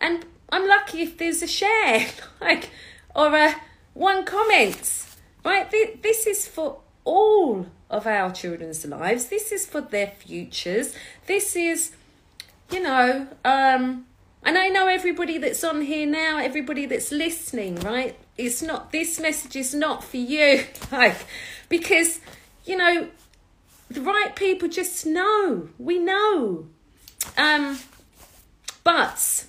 And 0.01 0.25
I'm 0.51 0.67
lucky 0.67 1.03
if 1.03 1.19
there's 1.19 1.43
a 1.43 1.47
share, 1.47 2.07
like, 2.41 2.71
or 3.15 3.35
a 3.35 3.55
one 3.95 4.25
comment, 4.25 5.07
right? 5.45 5.71
This 6.03 6.27
is 6.27 6.47
for 6.47 6.81
all 7.05 7.67
of 7.89 8.07
our 8.07 8.33
children's 8.33 8.85
lives. 8.87 9.27
This 9.27 9.53
is 9.53 9.67
for 9.67 9.81
their 9.81 10.09
futures. 10.09 10.95
This 11.27 11.57
is 11.57 11.93
you 12.71 12.83
know, 12.83 13.27
um, 13.45 14.07
and 14.43 14.57
I 14.57 14.69
know 14.69 14.87
everybody 14.87 15.39
that's 15.39 15.63
on 15.65 15.83
here 15.83 16.07
now, 16.07 16.39
everybody 16.39 16.87
that's 16.87 17.13
listening, 17.13 17.77
right? 17.81 18.17
It's 18.39 18.63
not, 18.63 18.93
this 18.93 19.21
message 19.21 19.57
is 19.57 19.75
not 19.75 20.03
for 20.03 20.17
you, 20.17 20.65
like, 20.93 21.17
because, 21.69 22.21
you 22.65 22.77
know, 22.77 23.09
the 23.91 24.01
right 24.01 24.35
people 24.35 24.69
just 24.69 25.05
know, 25.05 25.69
we 25.79 25.99
know. 25.99 26.67
Um, 27.37 27.79
but 28.85 29.47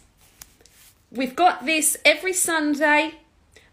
we've 1.11 1.35
got 1.35 1.65
this 1.65 1.97
every 2.03 2.33
Sunday. 2.33 3.15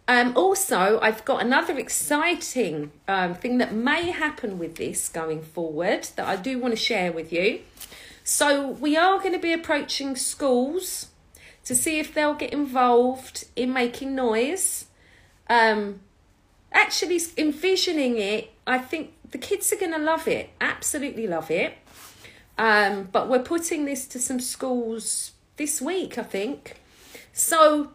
Um, 0.06 0.36
also, 0.36 0.98
I've 1.00 1.24
got 1.24 1.42
another 1.42 1.76
exciting 1.78 2.92
um, 3.06 3.34
thing 3.34 3.58
that 3.58 3.74
may 3.74 4.10
happen 4.10 4.58
with 4.58 4.76
this 4.76 5.08
going 5.08 5.42
forward 5.42 6.08
that 6.16 6.26
I 6.26 6.36
do 6.36 6.58
want 6.58 6.72
to 6.72 6.80
share 6.80 7.12
with 7.12 7.32
you. 7.32 7.60
So, 8.30 8.72
we 8.72 8.94
are 8.94 9.16
going 9.20 9.32
to 9.32 9.38
be 9.38 9.54
approaching 9.54 10.14
schools 10.14 11.06
to 11.64 11.74
see 11.74 11.98
if 11.98 12.12
they'll 12.12 12.34
get 12.34 12.52
involved 12.52 13.46
in 13.56 13.72
making 13.72 14.14
noise. 14.14 14.84
Um, 15.48 16.00
actually, 16.70 17.22
envisioning 17.38 18.18
it, 18.18 18.50
I 18.66 18.80
think 18.80 19.14
the 19.30 19.38
kids 19.38 19.72
are 19.72 19.76
going 19.76 19.92
to 19.92 19.98
love 19.98 20.28
it, 20.28 20.50
absolutely 20.60 21.26
love 21.26 21.50
it. 21.50 21.78
Um, 22.58 23.08
but 23.10 23.30
we're 23.30 23.42
putting 23.42 23.86
this 23.86 24.06
to 24.08 24.18
some 24.18 24.40
schools 24.40 25.32
this 25.56 25.80
week, 25.80 26.18
I 26.18 26.22
think. 26.22 26.82
So, 27.32 27.92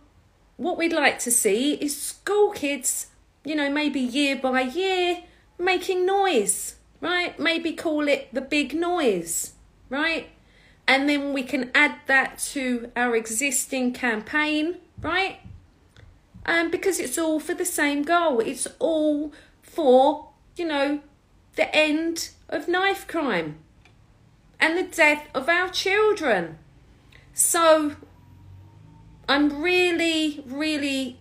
what 0.58 0.80
we'd 0.80 0.94
like 0.94 1.20
to 1.20 1.32
see 1.32 1.76
is 1.76 1.96
school 2.02 2.50
kids, 2.50 3.06
you 3.46 3.54
know, 3.54 3.70
maybe 3.70 4.00
year 4.00 4.36
by 4.38 4.62
year, 4.62 5.26
making 5.60 6.08
noise, 6.08 6.78
right? 7.02 7.38
Maybe 7.38 7.74
call 7.74 8.08
it 8.08 8.34
the 8.34 8.42
big 8.42 8.74
noise, 8.74 9.54
right? 9.90 10.30
And 10.88 11.08
then 11.08 11.34
we 11.34 11.44
can 11.44 11.72
add 11.74 11.96
that 12.08 12.40
to 12.52 12.92
our 12.96 13.16
existing 13.16 13.94
campaign, 13.94 14.78
right? 15.02 15.40
Um, 16.46 16.70
because 16.70 17.00
it's 17.00 17.18
all 17.18 17.40
for 17.40 17.54
the 17.54 17.66
same 17.66 18.04
goal. 18.04 18.40
It's 18.40 18.68
all 18.80 19.32
for, 19.62 20.30
you 20.58 20.66
know, 20.66 21.00
the 21.56 21.74
end 21.74 22.32
of 22.50 22.68
knife 22.68 23.08
crime 23.08 23.58
and 24.60 24.78
the 24.78 24.84
death 24.84 25.28
of 25.34 25.48
our 25.48 25.70
children. 25.70 26.58
So 27.34 27.96
I'm 29.28 29.62
really, 29.62 30.44
really 30.46 31.20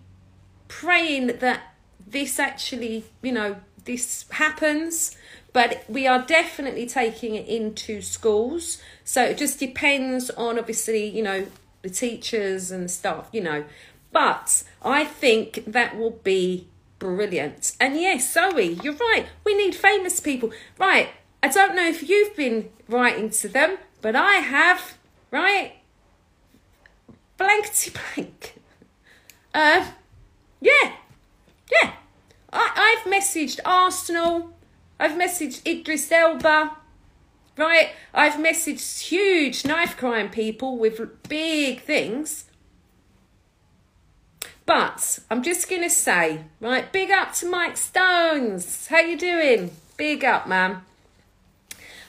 praying 0.69 1.39
that 1.39 1.75
this 2.07 2.39
actually, 2.39 3.05
you 3.23 3.33
know, 3.33 3.57
this 3.85 4.27
happens. 4.31 5.17
But 5.53 5.85
we 5.89 6.07
are 6.07 6.23
definitely 6.23 6.87
taking 6.87 7.35
it 7.35 7.47
into 7.47 8.01
schools. 8.01 8.79
So 9.05 9.25
it 9.25 9.39
just 9.39 9.59
depends 9.59 10.31
on 10.31 10.59
obviously, 10.59 11.07
you 11.07 11.23
know, 11.23 11.47
the 11.83 11.91
teachers 11.91 12.71
and 12.71 12.91
stuff, 12.91 13.29
you 13.33 13.43
know. 13.43 13.65
But 14.13 14.65
I 14.83 15.05
think 15.05 15.65
that 15.67 15.99
will 15.99 16.19
be 16.23 16.69
brilliant. 16.99 17.77
And 17.81 17.97
yes, 17.97 18.33
Zoe, 18.33 18.79
you're 18.83 18.95
right. 18.95 19.27
We 19.45 19.55
need 19.57 19.75
famous 19.75 20.21
people. 20.21 20.53
Right. 20.79 21.11
I 21.43 21.49
don't 21.49 21.75
know 21.75 21.87
if 21.87 22.09
you've 22.09 22.37
been 22.37 22.71
writing 22.89 23.31
to 23.31 23.49
them, 23.49 23.79
but 24.01 24.15
I 24.15 24.35
have, 24.35 24.97
right? 25.31 25.73
blankety 27.43 27.91
blank. 27.91 28.55
Uh, 29.55 29.87
yeah, 30.61 30.93
yeah. 31.71 31.93
I, 32.53 32.97
I've 33.05 33.13
messaged 33.13 33.61
Arsenal. 33.65 34.53
I've 35.03 35.19
messaged 35.19 35.67
Idris 35.67 36.13
Elba. 36.13 36.77
Right? 37.59 37.91
I've 38.15 38.35
messaged 38.35 39.01
huge 39.01 39.67
knife 39.67 39.97
crime 39.97 40.31
people 40.31 40.79
with 40.79 41.29
big 41.29 41.81
things. 41.81 42.45
But 44.65 45.19
I'm 45.29 45.43
just 45.43 45.69
gonna 45.69 45.91
say, 45.91 46.45
right, 46.61 46.91
big 46.93 47.11
up 47.11 47.35
to 47.35 47.51
Mike 47.51 47.77
Stones. 47.77 48.87
How 48.87 49.01
you 49.01 49.19
doing? 49.19 49.73
Big 49.97 50.25
up, 50.25 50.47
man. 50.47 50.83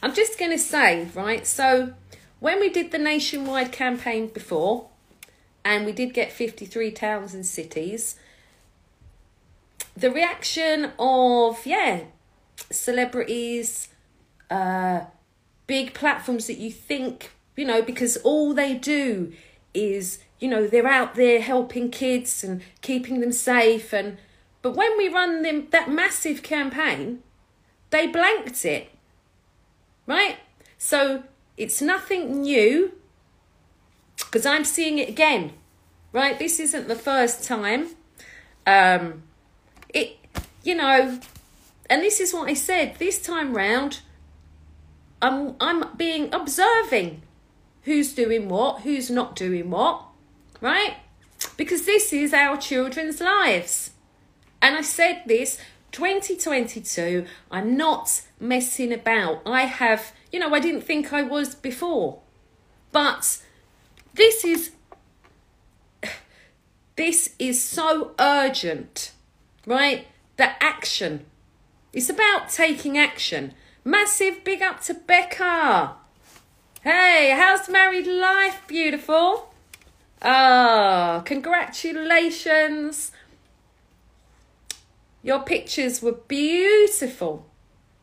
I'm 0.04 0.14
just 0.14 0.38
gonna 0.38 0.60
say, 0.60 1.08
right, 1.16 1.48
so 1.48 1.96
when 2.40 2.60
we 2.60 2.70
did 2.70 2.92
the 2.92 3.00
nationwide 3.00 3.72
campaign 3.72 4.28
before, 4.28 4.90
and 5.66 5.84
we 5.84 5.94
did 5.94 6.14
get 6.14 6.32
53 6.32 6.92
towns 6.92 7.34
and 7.34 7.44
cities. 7.46 8.20
The 9.98 10.12
reaction 10.12 10.92
of, 11.00 11.66
yeah, 11.66 12.02
celebrities, 12.70 13.90
uh, 14.50 15.02
big 15.68 15.94
platforms 15.94 16.48
that 16.48 16.58
you 16.58 16.72
think, 16.72 17.32
you 17.56 17.66
know, 17.66 17.82
because 17.82 18.18
all 18.18 18.54
they 18.54 18.76
do 18.76 19.34
is, 19.74 20.20
you 20.40 20.48
know, 20.48 20.68
they're 20.68 20.88
out 20.88 21.16
there 21.16 21.42
helping 21.42 21.90
kids 21.90 22.44
and 22.44 22.62
keeping 22.82 23.20
them 23.20 23.32
safe. 23.32 23.94
And 23.94 24.18
but 24.62 24.76
when 24.76 24.98
we 24.98 25.10
run 25.10 25.42
them 25.42 25.68
that 25.72 25.90
massive 25.90 26.44
campaign, 26.44 27.24
they 27.90 28.08
blanked 28.08 28.66
it, 28.66 28.90
right? 30.08 30.38
So 30.78 31.24
it's 31.58 31.82
nothing 31.82 32.42
new 32.42 32.94
because 34.18 34.46
I'm 34.46 34.64
seeing 34.64 34.98
it 34.98 35.10
again, 35.10 35.54
right? 36.12 36.38
This 36.40 36.60
isn't 36.60 36.88
the 36.88 36.96
first 36.96 37.44
time. 37.44 37.90
Um, 38.66 39.24
it, 39.90 40.18
you 40.64 40.76
know, 40.76 41.20
and 41.90 42.02
this 42.02 42.20
is 42.20 42.34
what 42.34 42.50
I 42.50 42.54
said. 42.54 42.96
This 42.98 43.22
time 43.22 43.56
round, 43.56 44.02
I'm 45.22 45.56
I'm 45.60 45.96
being 45.96 46.34
observing 46.34 47.22
who's 47.84 48.14
doing 48.14 48.50
what, 48.50 48.82
who's 48.82 49.10
not 49.10 49.36
doing 49.36 49.70
what, 49.70 50.04
right? 50.62 50.96
Because 51.58 51.86
this 51.86 52.14
is 52.14 52.34
our 52.34 52.58
children's 52.58 53.20
lives. 53.20 53.92
And 54.62 54.78
I 54.78 54.82
said 54.82 55.24
this 55.26 55.60
2022, 55.92 57.26
I'm 57.52 57.78
not 57.78 58.22
messing 58.40 58.94
about. 58.94 59.42
I 59.46 59.64
have, 59.64 60.14
you 60.32 60.40
know, 60.40 60.54
I 60.54 60.60
didn't 60.60 60.82
think 60.82 61.14
I 61.14 61.22
was 61.22 61.54
before. 61.54 62.20
But 62.92 63.42
this 64.14 64.46
is 64.46 64.72
this 66.96 67.36
is 67.38 67.62
so 67.62 68.12
urgent, 68.20 69.12
right? 69.66 70.08
The 70.38 70.64
action. 70.64 71.26
It's 71.94 72.10
about 72.10 72.50
taking 72.50 72.98
action. 72.98 73.54
Massive 73.86 74.44
big 74.44 74.64
up 74.64 74.82
to 74.82 74.96
Becca. 74.96 75.94
Hey, 76.82 77.36
how's 77.38 77.70
married 77.70 78.08
life, 78.08 78.64
beautiful? 78.68 79.54
Ah, 80.20 81.18
oh, 81.18 81.22
congratulations. 81.22 83.12
Your 85.22 85.42
pictures 85.42 86.02
were 86.02 86.14
beautiful. 86.14 87.46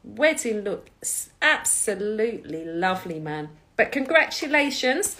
Wedding 0.04 0.60
looks 0.60 1.30
absolutely 1.42 2.64
lovely, 2.64 3.18
man. 3.18 3.48
But 3.76 3.90
congratulations. 3.90 5.16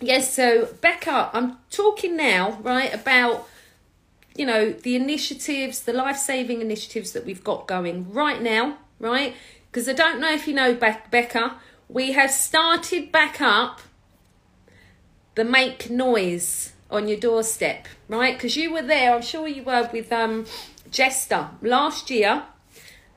Yes, 0.00 0.34
so 0.34 0.66
Becca, 0.80 1.30
I'm 1.32 1.58
talking 1.70 2.16
now, 2.16 2.58
right, 2.60 2.92
about 2.92 3.46
you 4.36 4.46
know 4.46 4.72
the 4.72 4.96
initiatives, 4.96 5.82
the 5.82 5.92
life 5.92 6.16
saving 6.16 6.60
initiatives 6.60 7.12
that 7.12 7.24
we've 7.24 7.44
got 7.44 7.66
going 7.66 8.12
right 8.12 8.40
now, 8.40 8.78
right? 8.98 9.34
Because 9.70 9.88
I 9.88 9.92
don't 9.92 10.20
know 10.20 10.32
if 10.32 10.46
you 10.46 10.54
know, 10.54 10.74
Be- 10.74 10.96
Becca, 11.10 11.56
we 11.88 12.12
have 12.12 12.30
started 12.30 13.10
back 13.10 13.40
up 13.40 13.80
the 15.34 15.44
make 15.44 15.88
noise 15.88 16.72
on 16.90 17.08
your 17.08 17.18
doorstep, 17.18 17.88
right? 18.08 18.34
Because 18.36 18.56
you 18.56 18.72
were 18.72 18.82
there, 18.82 19.14
I'm 19.14 19.22
sure 19.22 19.48
you 19.48 19.62
were 19.62 19.88
with 19.92 20.12
um 20.12 20.46
Jester 20.90 21.48
last 21.62 22.10
year, 22.10 22.42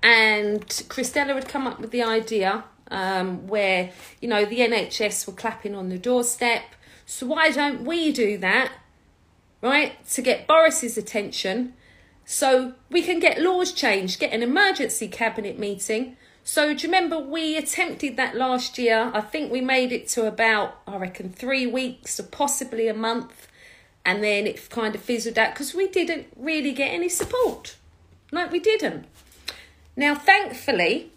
and 0.01 0.61
Christella 0.61 1.35
had 1.35 1.47
come 1.47 1.67
up 1.67 1.79
with 1.79 1.91
the 1.91 2.03
idea 2.03 2.63
um, 2.91 3.47
where 3.47 3.91
you 4.21 4.27
know 4.27 4.45
the 4.45 4.59
NHS 4.59 5.27
were 5.27 5.33
clapping 5.33 5.75
on 5.75 5.89
the 5.89 5.97
doorstep 5.97 6.63
so 7.05 7.27
why 7.27 7.51
don't 7.51 7.85
we 7.85 8.11
do 8.11 8.37
that, 8.39 8.71
right, 9.69 10.05
to 10.09 10.21
get 10.21 10.47
Boris's 10.47 10.97
attention 10.97 11.73
so 12.25 12.73
we 12.89 13.03
can 13.03 13.19
get 13.19 13.39
laws 13.39 13.71
changed, 13.71 14.19
get 14.19 14.33
an 14.33 14.41
emergency 14.41 15.07
cabinet 15.07 15.59
meeting. 15.59 16.17
So 16.43 16.73
do 16.73 16.81
you 16.81 16.93
remember 16.93 17.19
we 17.19 17.57
attempted 17.57 18.17
that 18.17 18.35
last 18.35 18.77
year? 18.77 19.11
I 19.13 19.21
think 19.21 19.51
we 19.51 19.61
made 19.61 19.91
it 19.91 20.07
to 20.09 20.27
about, 20.27 20.79
I 20.87 20.97
reckon, 20.97 21.31
three 21.31 21.67
weeks 21.67 22.19
or 22.19 22.23
possibly 22.23 22.87
a 22.87 22.93
month. 22.93 23.47
And 24.03 24.23
then 24.23 24.45
it 24.45 24.69
kind 24.69 24.93
of 24.93 25.01
fizzled 25.01 25.39
out 25.39 25.53
because 25.53 25.73
we 25.73 25.87
didn't 25.87 26.27
really 26.35 26.71
get 26.71 26.89
any 26.89 27.09
support. 27.09 27.75
Like 28.31 28.51
we 28.51 28.59
didn't. 28.59 29.05
Now, 29.95 30.13
thankfully, 30.13 31.11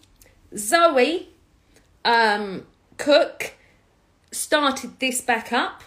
Zoe 0.56 1.28
um, 2.04 2.66
Cook 2.96 3.54
started 4.30 4.98
this 5.00 5.20
back 5.20 5.52
up. 5.52 5.82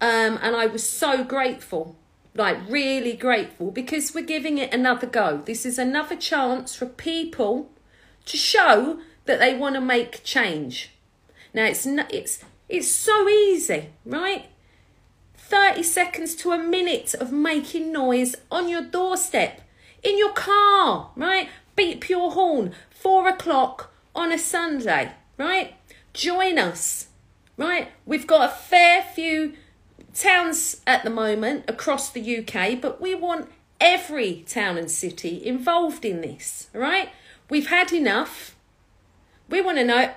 Um, 0.00 0.38
and 0.42 0.54
I 0.54 0.66
was 0.66 0.88
so 0.88 1.24
grateful, 1.24 1.96
like 2.34 2.58
really 2.68 3.14
grateful, 3.14 3.70
because 3.70 4.14
we're 4.14 4.24
giving 4.24 4.58
it 4.58 4.74
another 4.74 5.06
go. 5.06 5.42
This 5.44 5.64
is 5.64 5.78
another 5.78 6.16
chance 6.16 6.74
for 6.74 6.86
people 6.86 7.70
to 8.26 8.36
show 8.36 9.00
that 9.24 9.38
they 9.38 9.56
want 9.56 9.74
to 9.76 9.80
make 9.80 10.22
change. 10.22 10.90
Now 11.54 11.64
it's 11.64 11.86
not, 11.86 12.12
it's 12.12 12.44
it's 12.68 12.88
so 12.88 13.28
easy, 13.28 13.90
right? 14.04 14.46
30 15.36 15.82
seconds 15.84 16.34
to 16.36 16.50
a 16.50 16.58
minute 16.58 17.14
of 17.14 17.32
making 17.32 17.92
noise 17.92 18.34
on 18.50 18.68
your 18.68 18.82
doorstep, 18.82 19.62
in 20.02 20.18
your 20.18 20.32
car, 20.32 21.10
right? 21.16 21.48
Beep 21.76 22.08
your 22.08 22.32
horn, 22.32 22.72
four 22.90 23.28
o'clock 23.28 23.92
on 24.14 24.32
a 24.32 24.38
Sunday, 24.38 25.12
right? 25.38 25.74
Join 26.12 26.58
us 26.58 27.06
right? 27.56 27.88
We've 28.04 28.26
got 28.26 28.50
a 28.50 28.54
fair 28.54 29.02
few 29.02 29.54
towns 30.16 30.80
at 30.86 31.04
the 31.04 31.10
moment 31.10 31.64
across 31.68 32.10
the 32.10 32.38
UK, 32.38 32.80
but 32.80 33.00
we 33.00 33.14
want 33.14 33.50
every 33.80 34.44
town 34.46 34.78
and 34.78 34.90
city 34.90 35.44
involved 35.44 36.04
in 36.04 36.20
this, 36.22 36.68
right? 36.72 37.10
We've 37.50 37.68
had 37.68 37.92
enough. 37.92 38.56
We 39.48 39.60
want 39.60 39.78
to 39.78 39.84
know 39.84 40.12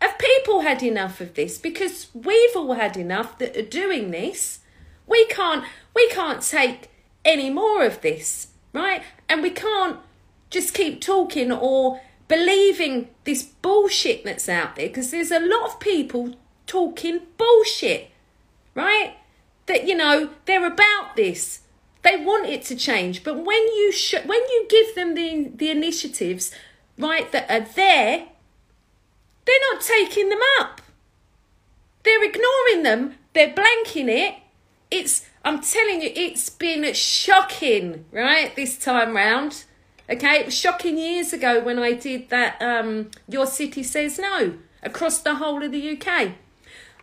have 0.00 0.18
people 0.18 0.60
had 0.60 0.82
enough 0.82 1.20
of 1.20 1.34
this? 1.34 1.58
Because 1.58 2.08
we've 2.14 2.54
all 2.54 2.74
had 2.74 2.96
enough 2.96 3.38
that 3.38 3.56
are 3.56 3.62
doing 3.62 4.10
this. 4.10 4.60
We 5.06 5.26
can't 5.26 5.64
we 5.94 6.08
can't 6.10 6.42
take 6.42 6.90
any 7.24 7.50
more 7.50 7.84
of 7.84 8.00
this, 8.00 8.48
right? 8.72 9.02
And 9.28 9.42
we 9.42 9.50
can't 9.50 9.98
just 10.50 10.74
keep 10.74 11.00
talking 11.00 11.50
or 11.50 12.00
believing 12.28 13.08
this 13.24 13.42
bullshit 13.42 14.24
that's 14.24 14.48
out 14.48 14.76
there 14.76 14.88
because 14.88 15.10
there's 15.10 15.30
a 15.30 15.40
lot 15.40 15.70
of 15.70 15.80
people 15.80 16.34
talking 16.66 17.20
bullshit, 17.36 18.10
right? 18.74 19.17
That 19.68 19.86
you 19.86 19.94
know 19.94 20.30
they're 20.44 20.66
about 20.66 21.14
this. 21.16 21.60
They 22.02 22.16
want 22.16 22.46
it 22.46 22.62
to 22.64 22.76
change, 22.76 23.22
but 23.22 23.36
when 23.36 23.62
you 23.68 23.92
sh- 23.92 24.24
when 24.24 24.40
you 24.40 24.66
give 24.68 24.94
them 24.94 25.14
the 25.14 25.50
the 25.54 25.70
initiatives, 25.70 26.50
right, 26.98 27.30
that 27.32 27.50
are 27.50 27.66
there, 27.74 28.26
they're 29.44 29.72
not 29.72 29.80
taking 29.82 30.28
them 30.28 30.40
up. 30.60 30.80
They're 32.02 32.24
ignoring 32.24 32.82
them. 32.82 33.14
They're 33.34 33.54
blanking 33.54 34.08
it. 34.08 34.34
It's 34.90 35.26
I'm 35.44 35.60
telling 35.60 36.02
you, 36.02 36.10
it's 36.14 36.48
been 36.50 36.92
shocking, 36.94 38.04
right? 38.10 38.54
This 38.56 38.78
time 38.78 39.14
round. 39.14 39.64
Okay, 40.10 40.40
it 40.40 40.46
was 40.46 40.56
shocking 40.56 40.96
years 40.96 41.32
ago 41.32 41.60
when 41.60 41.78
I 41.78 41.92
did 41.92 42.30
that. 42.30 42.60
Um, 42.62 43.10
Your 43.28 43.46
city 43.46 43.82
says 43.82 44.18
no 44.18 44.54
across 44.82 45.20
the 45.20 45.36
whole 45.36 45.62
of 45.62 45.72
the 45.72 45.98
UK. 45.98 46.32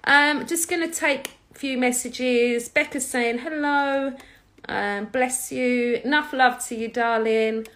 Um, 0.03 0.45
just 0.47 0.69
going 0.69 0.87
to 0.89 0.93
take 0.93 1.31
few 1.57 1.77
messages. 1.77 2.69
Becca's 2.69 3.07
saying 3.07 3.39
hello, 3.39 4.13
um, 4.67 5.05
bless 5.05 5.51
you, 5.51 6.01
enough 6.03 6.33
love 6.33 6.65
to 6.67 6.75
you, 6.75 6.87
darling. 6.87 7.67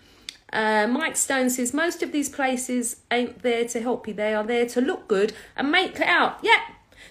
Uh, 0.51 0.87
Mike 0.87 1.15
Stone 1.15 1.49
says 1.51 1.73
most 1.73 2.01
of 2.01 2.11
these 2.11 2.29
places 2.29 2.97
ain't 3.11 3.41
there 3.41 3.65
to 3.65 3.81
help 3.81 4.07
you; 4.07 4.13
they 4.13 4.33
are 4.33 4.43
there 4.43 4.65
to 4.67 4.81
look 4.81 5.07
good 5.07 5.33
and 5.55 5.71
make 5.71 5.99
it 5.99 6.07
out. 6.07 6.39
Yeah, 6.41 6.61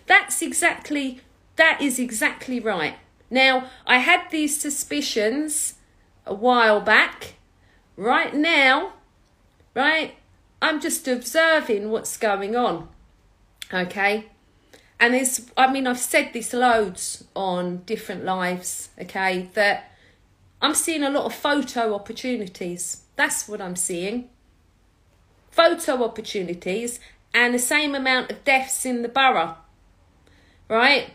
that's 0.06 0.42
exactly 0.42 1.20
that 1.56 1.80
is 1.80 1.98
exactly 1.98 2.60
right. 2.60 2.96
Now 3.30 3.68
I 3.86 3.98
had 3.98 4.30
these 4.30 4.60
suspicions 4.60 5.74
a 6.26 6.34
while 6.34 6.80
back 6.80 7.34
right 7.96 8.34
now, 8.34 8.92
right, 9.74 10.14
I'm 10.62 10.80
just 10.80 11.06
observing 11.08 11.90
what's 11.90 12.16
going 12.16 12.56
on. 12.56 12.88
Okay? 13.72 14.26
And 15.00 15.14
there's, 15.14 15.46
I 15.56 15.72
mean, 15.72 15.86
I've 15.86 15.98
said 15.98 16.32
this 16.32 16.52
loads 16.52 17.24
on 17.34 17.78
different 17.86 18.24
lives, 18.24 18.88
okay, 19.00 19.48
that 19.54 19.92
I'm 20.60 20.74
seeing 20.74 21.04
a 21.04 21.10
lot 21.10 21.24
of 21.24 21.34
photo 21.34 21.94
opportunities. 21.94 23.02
That's 23.16 23.48
what 23.48 23.60
I'm 23.60 23.76
seeing. 23.76 24.28
Photo 25.50 26.04
opportunities 26.04 26.98
and 27.32 27.54
the 27.54 27.58
same 27.58 27.94
amount 27.94 28.32
of 28.32 28.44
deaths 28.44 28.84
in 28.84 29.02
the 29.02 29.08
borough, 29.08 29.56
right? 30.68 31.10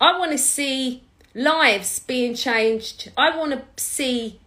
I 0.00 0.18
want 0.18 0.32
to 0.32 0.38
see 0.38 1.04
lives 1.34 1.98
being 1.98 2.34
changed. 2.34 3.10
I 3.16 3.36
want 3.36 3.52
to 3.52 3.82
see 3.82 4.40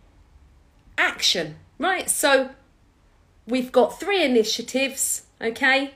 action. 0.98 1.56
Right, 1.80 2.10
so 2.10 2.50
we've 3.46 3.72
got 3.72 4.00
three 4.00 4.24
initiatives, 4.24 5.28
okay? 5.40 5.94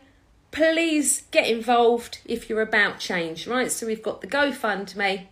Please 0.51 1.23
get 1.31 1.47
involved 1.47 2.19
if 2.25 2.49
you're 2.49 2.61
about 2.61 2.99
change, 2.99 3.47
right? 3.47 3.71
So 3.71 3.87
we've 3.87 4.03
got 4.03 4.21
the 4.21 4.27
GoFundMe, 4.27 5.27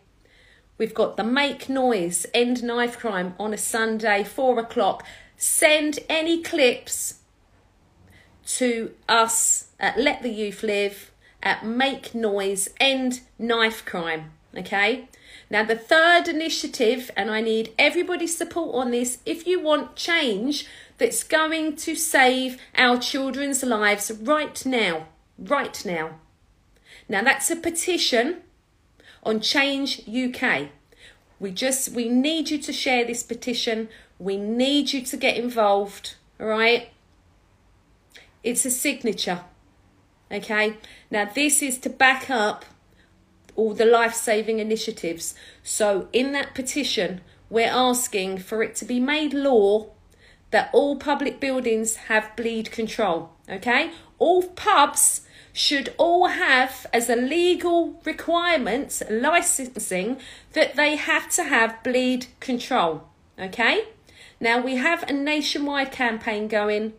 we've 0.77 0.93
got 0.93 1.17
the 1.17 1.23
Make 1.23 1.67
Noise 1.67 2.25
End 2.34 2.63
Knife 2.63 2.97
Crime 2.97 3.36
on 3.38 3.53
a 3.53 3.58
Sunday, 3.58 4.23
four 4.23 4.58
o'clock. 4.60 5.05
Send 5.36 5.99
any 6.10 6.41
clips 6.41 7.19
to 8.47 8.93
us 9.08 9.67
at 9.79 9.99
Let 9.99 10.23
the 10.23 10.29
Youth 10.29 10.63
Live 10.63 11.12
at 11.43 11.65
Make 11.65 12.15
Noise 12.15 12.69
End 12.79 13.21
Knife 13.38 13.86
Crime, 13.86 14.32
okay? 14.58 15.08
Now, 15.49 15.63
the 15.63 15.75
third 15.75 16.27
initiative, 16.27 17.12
and 17.17 17.32
I 17.32 17.41
need 17.41 17.73
everybody's 17.77 18.38
support 18.38 18.75
on 18.75 18.91
this 18.91 19.19
if 19.25 19.47
you 19.47 19.60
want 19.60 19.95
change 19.95 20.65
that's 20.99 21.23
going 21.23 21.75
to 21.77 21.95
save 21.95 22.59
our 22.75 22.97
children's 22.97 23.63
lives 23.63 24.12
right 24.21 24.65
now. 24.65 25.07
Right 25.38 25.83
now. 25.85 26.19
Now, 27.07 27.23
that's 27.23 27.49
a 27.49 27.55
petition 27.55 28.41
on 29.23 29.39
Change 29.39 30.07
UK. 30.07 30.69
We 31.39 31.51
just 31.51 31.93
we 31.93 32.09
need 32.09 32.49
you 32.49 32.57
to 32.59 32.73
share 32.73 33.05
this 33.05 33.23
petition. 33.23 33.89
We 34.19 34.38
need 34.38 34.91
you 34.91 35.01
to 35.05 35.17
get 35.17 35.38
involved, 35.38 36.15
all 36.39 36.47
right? 36.47 36.89
It's 38.43 38.65
a 38.65 38.71
signature. 38.71 39.41
Okay? 40.31 40.75
Now 41.09 41.25
this 41.25 41.62
is 41.62 41.77
to 41.79 41.89
back 41.89 42.29
up 42.29 42.65
all 43.55 43.73
the 43.73 43.85
life 43.85 44.13
saving 44.13 44.59
initiatives. 44.59 45.33
So, 45.63 46.07
in 46.13 46.33
that 46.33 46.53
petition, 46.53 47.21
we're 47.49 47.67
asking 47.71 48.39
for 48.39 48.62
it 48.62 48.75
to 48.75 48.85
be 48.85 48.99
made 48.99 49.33
law 49.33 49.89
that 50.51 50.69
all 50.73 50.95
public 50.95 51.39
buildings 51.39 51.95
have 52.07 52.35
bleed 52.35 52.71
control. 52.71 53.31
Okay? 53.49 53.91
All 54.17 54.43
pubs 54.43 55.21
should 55.53 55.93
all 55.97 56.27
have 56.27 56.85
as 56.93 57.09
a 57.09 57.15
legal 57.15 57.99
requirement 58.05 59.01
licensing 59.09 60.17
that 60.53 60.75
they 60.75 60.95
have 60.95 61.29
to 61.31 61.43
have 61.43 61.83
bleed 61.83 62.27
control. 62.39 63.03
Okay? 63.38 63.85
Now 64.39 64.62
we 64.62 64.75
have 64.75 65.03
a 65.03 65.13
nationwide 65.13 65.91
campaign 65.91 66.47
going. 66.47 66.93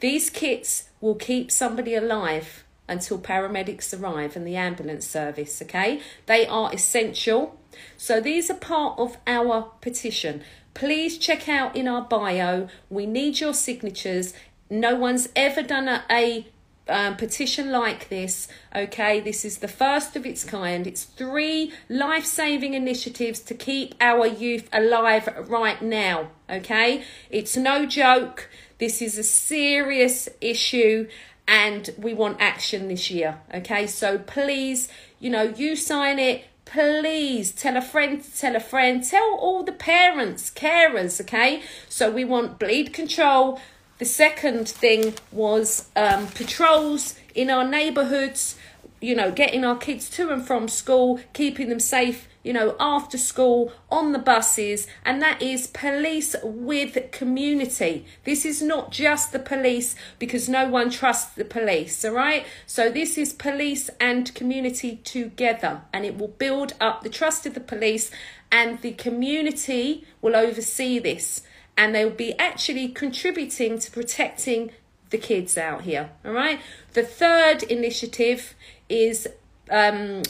These 0.00 0.30
kits 0.30 0.88
will 1.00 1.14
keep 1.14 1.50
somebody 1.50 1.94
alive 1.94 2.64
until 2.88 3.18
paramedics 3.18 3.98
arrive 3.98 4.36
and 4.36 4.46
the 4.46 4.56
ambulance 4.56 5.06
service, 5.06 5.62
okay? 5.62 6.00
They 6.26 6.46
are 6.46 6.72
essential. 6.72 7.58
So 7.96 8.20
these 8.20 8.50
are 8.50 8.54
part 8.54 8.98
of 8.98 9.16
our 9.26 9.72
petition. 9.80 10.42
Please 10.74 11.18
check 11.18 11.48
out 11.48 11.76
in 11.76 11.86
our 11.88 12.02
bio. 12.02 12.68
We 12.90 13.06
need 13.06 13.40
your 13.40 13.54
signatures. 13.54 14.34
No 14.70 14.94
one's 14.94 15.28
ever 15.36 15.62
done 15.62 15.88
a, 15.88 16.04
a 16.10 16.46
um, 16.88 17.16
petition 17.16 17.70
like 17.70 18.08
this. 18.08 18.48
Okay, 18.74 19.20
this 19.20 19.44
is 19.44 19.58
the 19.58 19.68
first 19.68 20.16
of 20.16 20.26
its 20.26 20.44
kind. 20.44 20.86
It's 20.86 21.04
three 21.04 21.72
life 21.88 22.24
saving 22.24 22.74
initiatives 22.74 23.40
to 23.40 23.54
keep 23.54 23.94
our 24.00 24.26
youth 24.26 24.68
alive 24.72 25.28
right 25.48 25.80
now. 25.80 26.28
Okay, 26.50 27.04
it's 27.30 27.56
no 27.56 27.86
joke. 27.86 28.50
This 28.78 29.00
is 29.00 29.16
a 29.16 29.22
serious 29.22 30.28
issue 30.40 31.08
and 31.46 31.90
we 31.98 32.14
want 32.14 32.40
action 32.40 32.88
this 32.88 33.10
year. 33.10 33.38
Okay, 33.54 33.86
so 33.86 34.18
please, 34.18 34.88
you 35.20 35.30
know, 35.30 35.42
you 35.42 35.76
sign 35.76 36.18
it. 36.18 36.44
Please 36.72 37.52
tell 37.52 37.76
a 37.76 37.82
friend, 37.82 38.24
tell 38.34 38.56
a 38.56 38.60
friend, 38.60 39.04
tell 39.04 39.36
all 39.38 39.62
the 39.62 39.72
parents, 39.72 40.50
carers. 40.50 41.20
Okay, 41.20 41.62
so 41.86 42.10
we 42.10 42.24
want 42.24 42.58
bleed 42.58 42.94
control. 42.94 43.60
The 43.98 44.06
second 44.06 44.70
thing 44.70 45.12
was 45.30 45.90
um, 45.94 46.28
patrols 46.28 47.18
in 47.34 47.50
our 47.50 47.68
neighbourhoods. 47.68 48.56
You 49.02 49.14
know, 49.14 49.30
getting 49.30 49.66
our 49.66 49.76
kids 49.76 50.08
to 50.10 50.30
and 50.30 50.46
from 50.46 50.66
school, 50.66 51.20
keeping 51.34 51.68
them 51.68 51.78
safe 51.78 52.26
you 52.42 52.52
know, 52.52 52.74
after 52.80 53.16
school, 53.16 53.72
on 53.90 54.12
the 54.12 54.18
buses, 54.18 54.86
and 55.04 55.22
that 55.22 55.40
is 55.40 55.66
police 55.68 56.34
with 56.42 57.10
community. 57.12 58.04
This 58.24 58.44
is 58.44 58.60
not 58.60 58.90
just 58.90 59.32
the 59.32 59.38
police 59.38 59.94
because 60.18 60.48
no 60.48 60.68
one 60.68 60.90
trusts 60.90 61.34
the 61.34 61.44
police, 61.44 62.04
all 62.04 62.12
right? 62.12 62.44
So 62.66 62.90
this 62.90 63.16
is 63.16 63.32
police 63.32 63.90
and 64.00 64.34
community 64.34 65.00
together, 65.04 65.82
and 65.92 66.04
it 66.04 66.18
will 66.18 66.28
build 66.28 66.74
up 66.80 67.02
the 67.02 67.08
trust 67.08 67.46
of 67.46 67.54
the 67.54 67.60
police, 67.60 68.10
and 68.50 68.80
the 68.82 68.92
community 68.92 70.04
will 70.20 70.36
oversee 70.36 70.98
this, 70.98 71.42
and 71.76 71.94
they 71.94 72.04
will 72.04 72.12
be 72.12 72.38
actually 72.38 72.88
contributing 72.88 73.78
to 73.78 73.90
protecting 73.90 74.70
the 75.10 75.18
kids 75.18 75.56
out 75.56 75.82
here, 75.82 76.10
all 76.24 76.32
right? 76.32 76.58
The 76.94 77.02
third 77.04 77.62
initiative 77.62 78.54
is 78.88 79.28
um, 79.70 80.22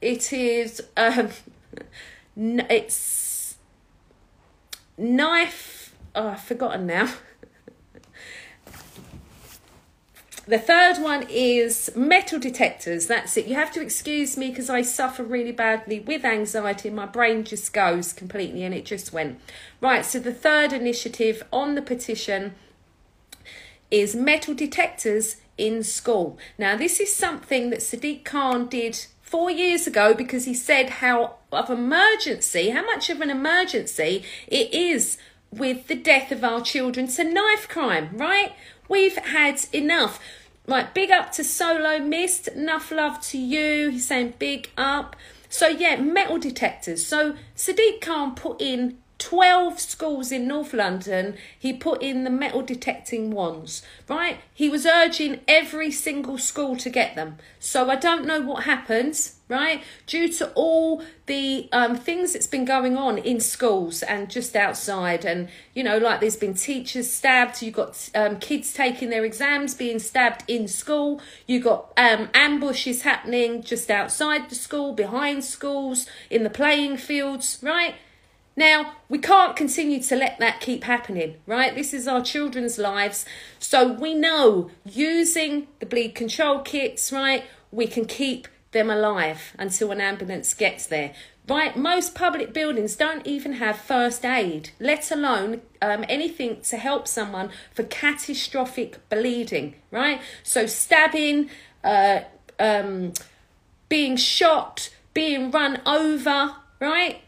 it 0.00 0.32
is 0.32 0.82
um, 0.96 1.30
it's 2.36 3.56
knife. 4.96 5.94
Oh, 6.14 6.28
I've 6.28 6.42
forgotten 6.42 6.86
now. 6.86 7.12
The 10.48 10.58
third 10.58 10.96
one 10.96 11.26
is 11.28 11.90
metal 11.94 12.38
detectors. 12.38 13.06
That's 13.06 13.36
it. 13.36 13.48
You 13.48 13.54
have 13.56 13.70
to 13.72 13.82
excuse 13.82 14.38
me 14.38 14.48
because 14.48 14.70
I 14.70 14.80
suffer 14.80 15.22
really 15.22 15.52
badly 15.52 16.00
with 16.00 16.24
anxiety. 16.24 16.88
My 16.88 17.04
brain 17.04 17.44
just 17.44 17.74
goes 17.74 18.14
completely 18.14 18.62
and 18.64 18.74
it 18.74 18.86
just 18.86 19.12
went. 19.12 19.40
Right, 19.82 20.06
so 20.06 20.18
the 20.18 20.32
third 20.32 20.72
initiative 20.72 21.42
on 21.52 21.74
the 21.74 21.82
petition 21.82 22.54
is 23.90 24.16
metal 24.16 24.54
detectors 24.54 25.36
in 25.58 25.82
school. 25.82 26.38
Now, 26.56 26.76
this 26.76 26.98
is 26.98 27.14
something 27.14 27.68
that 27.68 27.80
Sadiq 27.80 28.24
Khan 28.24 28.68
did 28.68 29.04
four 29.28 29.50
years 29.50 29.86
ago 29.86 30.14
because 30.14 30.46
he 30.46 30.54
said 30.54 30.88
how 30.88 31.36
of 31.52 31.68
emergency, 31.68 32.70
how 32.70 32.84
much 32.84 33.10
of 33.10 33.20
an 33.20 33.30
emergency 33.30 34.24
it 34.46 34.72
is 34.72 35.18
with 35.50 35.86
the 35.86 35.94
death 35.94 36.32
of 36.32 36.42
our 36.42 36.60
children 36.60 37.06
to 37.08 37.24
knife 37.24 37.68
crime, 37.68 38.10
right? 38.12 38.52
We've 38.88 39.16
had 39.16 39.60
enough. 39.72 40.18
Right, 40.66 40.92
big 40.92 41.10
up 41.10 41.32
to 41.32 41.44
Solo 41.44 41.98
Mist. 41.98 42.48
Enough 42.48 42.90
love 42.90 43.20
to 43.28 43.38
you. 43.38 43.88
He's 43.90 44.06
saying 44.06 44.34
big 44.38 44.70
up. 44.76 45.16
So 45.48 45.66
yeah, 45.68 45.96
metal 45.96 46.38
detectors. 46.38 47.06
So 47.06 47.36
Sadiq 47.56 48.02
Khan 48.02 48.34
put 48.34 48.60
in 48.60 48.98
12 49.18 49.80
schools 49.80 50.30
in 50.30 50.46
North 50.46 50.72
London, 50.72 51.36
he 51.58 51.72
put 51.72 52.02
in 52.02 52.22
the 52.22 52.30
metal 52.30 52.62
detecting 52.62 53.32
wands, 53.32 53.82
right? 54.08 54.38
He 54.54 54.68
was 54.68 54.86
urging 54.86 55.40
every 55.48 55.90
single 55.90 56.38
school 56.38 56.76
to 56.76 56.88
get 56.88 57.16
them. 57.16 57.36
So 57.58 57.90
I 57.90 57.96
don't 57.96 58.26
know 58.26 58.40
what 58.40 58.62
happens, 58.62 59.34
right? 59.48 59.82
Due 60.06 60.28
to 60.34 60.52
all 60.52 61.02
the 61.26 61.68
um, 61.72 61.96
things 61.96 62.32
that's 62.32 62.46
been 62.46 62.64
going 62.64 62.96
on 62.96 63.18
in 63.18 63.40
schools 63.40 64.04
and 64.04 64.30
just 64.30 64.54
outside, 64.54 65.24
and 65.24 65.48
you 65.74 65.82
know, 65.82 65.98
like 65.98 66.20
there's 66.20 66.36
been 66.36 66.54
teachers 66.54 67.10
stabbed, 67.10 67.60
you've 67.60 67.74
got 67.74 68.10
um, 68.14 68.38
kids 68.38 68.72
taking 68.72 69.10
their 69.10 69.24
exams 69.24 69.74
being 69.74 69.98
stabbed 69.98 70.44
in 70.46 70.68
school, 70.68 71.20
you've 71.48 71.64
got 71.64 71.92
um, 71.96 72.28
ambushes 72.34 73.02
happening 73.02 73.64
just 73.64 73.90
outside 73.90 74.48
the 74.48 74.54
school, 74.54 74.92
behind 74.92 75.44
schools, 75.44 76.06
in 76.30 76.44
the 76.44 76.50
playing 76.50 76.96
fields, 76.96 77.58
right? 77.62 77.96
Now, 78.58 78.94
we 79.08 79.18
can't 79.18 79.54
continue 79.54 80.02
to 80.02 80.16
let 80.16 80.40
that 80.40 80.60
keep 80.60 80.82
happening, 80.82 81.36
right? 81.46 81.72
This 81.72 81.94
is 81.94 82.08
our 82.08 82.20
children's 82.20 82.76
lives. 82.76 83.24
So 83.60 83.92
we 83.92 84.14
know 84.14 84.72
using 84.84 85.68
the 85.78 85.86
bleed 85.86 86.16
control 86.16 86.58
kits, 86.62 87.12
right, 87.12 87.44
we 87.70 87.86
can 87.86 88.04
keep 88.04 88.48
them 88.72 88.90
alive 88.90 89.54
until 89.60 89.92
an 89.92 90.00
ambulance 90.00 90.54
gets 90.54 90.86
there. 90.86 91.12
Right, 91.48 91.76
most 91.76 92.16
public 92.16 92.52
buildings 92.52 92.96
don't 92.96 93.24
even 93.24 93.52
have 93.54 93.78
first 93.78 94.24
aid, 94.24 94.70
let 94.80 95.12
alone 95.12 95.60
um, 95.80 96.04
anything 96.08 96.60
to 96.62 96.78
help 96.78 97.06
someone 97.06 97.50
for 97.72 97.84
catastrophic 97.84 99.08
bleeding. 99.08 99.76
Right, 99.92 100.20
so 100.42 100.66
stabbing, 100.66 101.48
uh, 101.84 102.22
um, 102.58 103.12
being 103.88 104.16
shot, 104.16 104.90
being 105.14 105.52
run 105.52 105.80
over. 105.86 106.56
Right, 106.80 107.22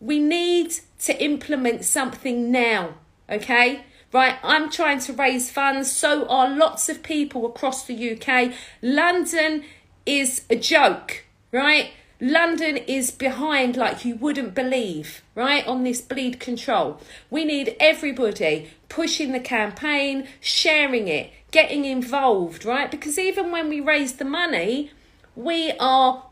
we 0.00 0.18
need 0.18 0.74
to 1.00 1.22
implement 1.22 1.84
something 1.84 2.50
now, 2.50 2.94
okay? 3.28 3.84
Right, 4.12 4.36
I'm 4.42 4.70
trying 4.70 4.98
to 5.00 5.12
raise 5.12 5.50
funds, 5.50 5.92
so 5.92 6.26
are 6.26 6.50
lots 6.50 6.88
of 6.88 7.02
people 7.02 7.46
across 7.46 7.86
the 7.86 8.12
UK. 8.12 8.52
London 8.82 9.62
is 10.04 10.42
a 10.50 10.56
joke, 10.56 11.24
right? 11.52 11.92
London 12.20 12.76
is 12.76 13.10
behind 13.10 13.76
like 13.76 14.04
you 14.04 14.16
wouldn't 14.16 14.54
believe, 14.54 15.22
right, 15.34 15.66
on 15.66 15.84
this 15.84 16.00
bleed 16.00 16.40
control. 16.40 17.00
We 17.30 17.44
need 17.44 17.76
everybody 17.78 18.70
pushing 18.88 19.32
the 19.32 19.40
campaign, 19.40 20.26
sharing 20.40 21.08
it, 21.08 21.32
getting 21.50 21.84
involved, 21.84 22.64
right? 22.64 22.90
Because 22.90 23.18
even 23.18 23.50
when 23.52 23.68
we 23.68 23.80
raise 23.80 24.14
the 24.14 24.24
money, 24.24 24.90
we 25.34 25.72
are 25.78 26.24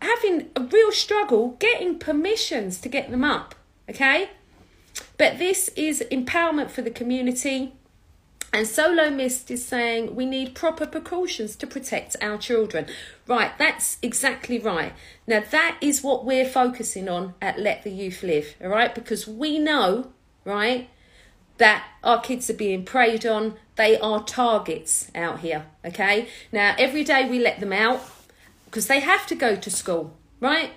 having 0.00 0.50
a 0.54 0.60
real 0.60 0.92
struggle 0.92 1.56
getting 1.58 1.98
permissions 1.98 2.80
to 2.80 2.88
get 2.88 3.10
them 3.10 3.24
up, 3.24 3.54
okay? 3.88 4.30
But 5.18 5.38
this 5.38 5.68
is 5.76 6.02
empowerment 6.10 6.70
for 6.70 6.82
the 6.82 6.90
community. 6.90 7.72
And 8.52 8.66
Solo 8.66 9.10
Mist 9.10 9.50
is 9.50 9.64
saying 9.64 10.14
we 10.14 10.24
need 10.24 10.54
proper 10.54 10.86
precautions 10.86 11.56
to 11.56 11.66
protect 11.66 12.16
our 12.22 12.38
children. 12.38 12.86
Right, 13.26 13.52
that's 13.58 13.98
exactly 14.02 14.58
right. 14.58 14.92
Now, 15.26 15.42
that 15.50 15.78
is 15.80 16.02
what 16.02 16.24
we're 16.24 16.48
focusing 16.48 17.08
on 17.08 17.34
at 17.42 17.58
Let 17.58 17.82
the 17.82 17.90
Youth 17.90 18.22
Live, 18.22 18.54
all 18.62 18.68
right? 18.68 18.94
Because 18.94 19.26
we 19.26 19.58
know, 19.58 20.12
right, 20.44 20.88
that 21.58 21.86
our 22.04 22.20
kids 22.20 22.48
are 22.48 22.54
being 22.54 22.84
preyed 22.84 23.26
on. 23.26 23.56
They 23.76 23.98
are 23.98 24.22
targets 24.22 25.10
out 25.14 25.40
here, 25.40 25.66
okay? 25.84 26.28
Now, 26.52 26.74
every 26.78 27.04
day 27.04 27.28
we 27.28 27.38
let 27.38 27.60
them 27.60 27.72
out 27.72 28.00
because 28.76 28.88
they 28.88 29.00
have 29.00 29.26
to 29.26 29.34
go 29.34 29.56
to 29.56 29.70
school, 29.70 30.14
right? 30.38 30.70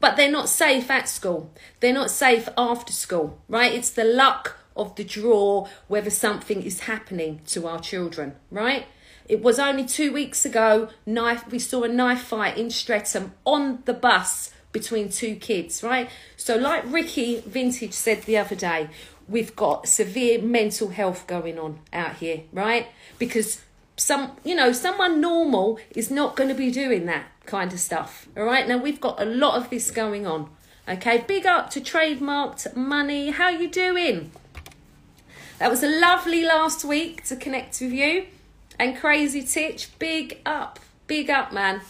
But 0.00 0.18
they're 0.18 0.30
not 0.30 0.50
safe 0.50 0.90
at 0.90 1.08
school. 1.08 1.50
They're 1.80 1.94
not 1.94 2.10
safe 2.10 2.46
after 2.58 2.92
school, 2.92 3.40
right? 3.48 3.72
It's 3.72 3.88
the 3.88 4.04
luck 4.04 4.58
of 4.76 4.94
the 4.96 5.02
draw 5.02 5.66
whether 5.86 6.10
something 6.10 6.62
is 6.62 6.80
happening 6.80 7.40
to 7.46 7.66
our 7.66 7.80
children, 7.80 8.36
right? 8.50 8.84
It 9.30 9.42
was 9.42 9.58
only 9.58 9.86
two 9.86 10.12
weeks 10.12 10.44
ago, 10.44 10.90
knife 11.06 11.50
we 11.50 11.58
saw 11.58 11.84
a 11.84 11.88
knife 11.88 12.20
fight 12.20 12.58
in 12.58 12.68
Streatham 12.68 13.32
on 13.46 13.78
the 13.86 13.94
bus 13.94 14.52
between 14.70 15.08
two 15.08 15.34
kids, 15.34 15.82
right? 15.82 16.10
So 16.36 16.56
like 16.56 16.82
Ricky 16.84 17.40
Vintage 17.40 17.94
said 17.94 18.24
the 18.24 18.36
other 18.36 18.56
day, 18.56 18.90
we've 19.26 19.56
got 19.56 19.88
severe 19.88 20.42
mental 20.42 20.90
health 20.90 21.26
going 21.26 21.58
on 21.58 21.80
out 21.94 22.16
here, 22.16 22.42
right? 22.52 22.88
Because 23.18 23.62
some 23.98 24.32
you 24.44 24.54
know 24.54 24.72
someone 24.72 25.20
normal 25.20 25.78
is 25.94 26.10
not 26.10 26.36
going 26.36 26.48
to 26.48 26.54
be 26.54 26.70
doing 26.70 27.06
that 27.06 27.26
kind 27.48 27.72
of 27.72 27.80
stuff 27.80 28.28
all 28.36 28.44
right 28.44 28.68
now 28.68 28.76
we've 28.76 29.00
got 29.00 29.20
a 29.20 29.24
lot 29.24 29.56
of 29.56 29.68
this 29.70 29.90
going 29.90 30.26
on 30.26 30.48
okay 30.88 31.24
big 31.26 31.46
up 31.46 31.70
to 31.70 31.80
trademarked 31.80 32.76
money 32.76 33.30
how 33.30 33.48
you 33.48 33.68
doing 33.68 34.30
that 35.58 35.70
was 35.70 35.82
a 35.82 35.88
lovely 35.88 36.44
last 36.44 36.84
week 36.84 37.24
to 37.24 37.34
connect 37.34 37.80
with 37.80 37.92
you 37.92 38.26
and 38.78 38.96
crazy 38.96 39.42
titch 39.42 39.88
big 39.98 40.38
up 40.46 40.78
big 41.08 41.28
up 41.28 41.52
man 41.52 41.80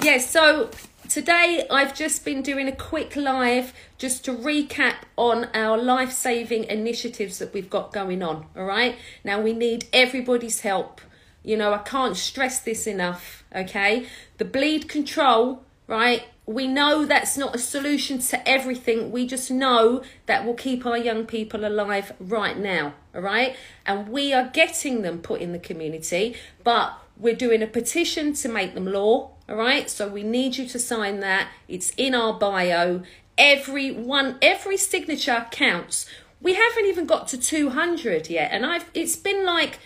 yes 0.00 0.04
yeah, 0.04 0.18
so 0.18 0.70
today 1.08 1.66
I've 1.70 1.94
just 1.94 2.24
been 2.24 2.42
doing 2.42 2.68
a 2.68 2.76
quick 2.76 3.16
live 3.16 3.72
just 3.96 4.24
to 4.26 4.32
recap 4.32 4.96
on 5.16 5.48
our 5.54 5.76
life 5.76 6.12
saving 6.12 6.64
initiatives 6.64 7.38
that 7.38 7.52
we've 7.54 7.70
got 7.70 7.92
going 7.92 8.22
on. 8.22 8.46
All 8.56 8.64
right. 8.64 8.96
Now 9.24 9.40
we 9.40 9.52
need 9.52 9.86
everybody's 9.92 10.60
help. 10.60 11.00
You 11.42 11.56
know, 11.56 11.72
I 11.72 11.78
can't 11.78 12.16
stress 12.16 12.60
this 12.60 12.86
enough, 12.86 13.44
okay? 13.54 14.06
The 14.38 14.44
bleed 14.44 14.88
control, 14.88 15.62
right? 15.86 16.24
We 16.46 16.66
know 16.66 17.04
that's 17.04 17.36
not 17.36 17.54
a 17.54 17.58
solution 17.58 18.18
to 18.18 18.48
everything. 18.48 19.10
We 19.10 19.26
just 19.26 19.50
know 19.50 20.02
that 20.26 20.44
will 20.46 20.54
keep 20.54 20.86
our 20.86 20.96
young 20.96 21.26
people 21.26 21.66
alive 21.66 22.12
right 22.18 22.58
now, 22.58 22.94
all 23.14 23.20
right? 23.20 23.54
And 23.86 24.08
we 24.08 24.32
are 24.32 24.48
getting 24.48 25.02
them 25.02 25.20
put 25.20 25.40
in 25.40 25.52
the 25.52 25.58
community, 25.58 26.36
but 26.64 26.98
we're 27.18 27.34
doing 27.34 27.62
a 27.62 27.66
petition 27.66 28.32
to 28.32 28.48
make 28.48 28.74
them 28.74 28.86
law, 28.86 29.30
all 29.48 29.56
right? 29.56 29.90
So 29.90 30.08
we 30.08 30.22
need 30.22 30.56
you 30.56 30.66
to 30.68 30.78
sign 30.78 31.20
that. 31.20 31.48
It's 31.66 31.92
in 31.96 32.14
our 32.14 32.32
bio. 32.32 33.02
Every 33.36 33.90
one, 33.90 34.38
every 34.40 34.76
signature 34.76 35.46
counts. 35.50 36.06
We 36.40 36.54
haven't 36.54 36.86
even 36.86 37.06
got 37.06 37.28
to 37.28 37.38
200 37.38 38.30
yet, 38.30 38.50
and 38.52 38.64
I've 38.64 38.88
it's 38.94 39.16
been 39.16 39.44
like 39.44 39.80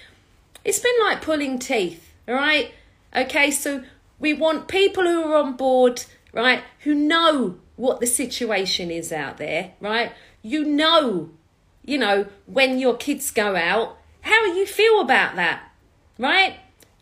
it's 0.64 0.78
been 0.78 0.94
like 1.00 1.22
pulling 1.22 1.58
teeth, 1.58 2.12
all 2.28 2.34
right? 2.34 2.72
Okay, 3.14 3.50
so 3.50 3.82
we 4.18 4.32
want 4.32 4.68
people 4.68 5.04
who 5.04 5.24
are 5.24 5.36
on 5.36 5.56
board, 5.56 6.04
right, 6.32 6.62
who 6.80 6.94
know 6.94 7.58
what 7.76 8.00
the 8.00 8.06
situation 8.06 8.90
is 8.90 9.12
out 9.12 9.38
there, 9.38 9.72
right? 9.80 10.12
You 10.42 10.64
know, 10.64 11.30
you 11.84 11.98
know, 11.98 12.26
when 12.46 12.78
your 12.78 12.96
kids 12.96 13.30
go 13.30 13.56
out, 13.56 13.98
how 14.22 14.44
you 14.46 14.66
feel 14.66 15.00
about 15.00 15.36
that, 15.36 15.70
right? 16.18 16.56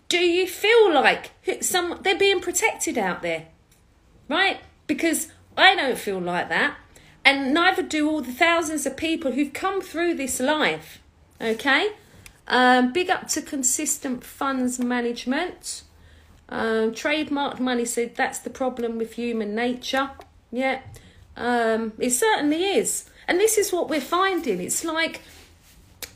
Do 0.08 0.18
you 0.18 0.48
feel 0.48 0.92
like 0.92 1.30
some 1.60 2.00
they're 2.02 2.18
being 2.18 2.40
protected 2.40 2.96
out 2.98 3.22
there, 3.22 3.46
right? 4.28 4.58
Because 4.86 5.28
I 5.56 5.76
don't 5.76 5.98
feel 5.98 6.18
like 6.18 6.48
that, 6.48 6.76
and 7.24 7.52
neither 7.52 7.82
do 7.82 8.08
all 8.10 8.22
the 8.22 8.32
thousands 8.32 8.86
of 8.86 8.96
people 8.96 9.32
who've 9.32 9.52
come 9.52 9.82
through 9.82 10.14
this 10.14 10.40
life, 10.40 11.02
okay? 11.40 11.90
Um, 12.50 12.92
big 12.92 13.10
up 13.10 13.28
to 13.28 13.42
consistent 13.42 14.24
funds 14.24 14.80
management. 14.80 15.84
Um, 16.48 16.92
money 17.60 17.84
said 17.84 18.16
that's 18.16 18.40
the 18.40 18.50
problem 18.50 18.98
with 18.98 19.12
human 19.12 19.54
nature. 19.54 20.10
Yeah, 20.50 20.80
um, 21.36 21.92
it 21.98 22.10
certainly 22.10 22.64
is. 22.64 23.08
And 23.28 23.38
this 23.38 23.56
is 23.56 23.72
what 23.72 23.88
we're 23.88 24.00
finding. 24.00 24.60
It's 24.60 24.84
like, 24.84 25.20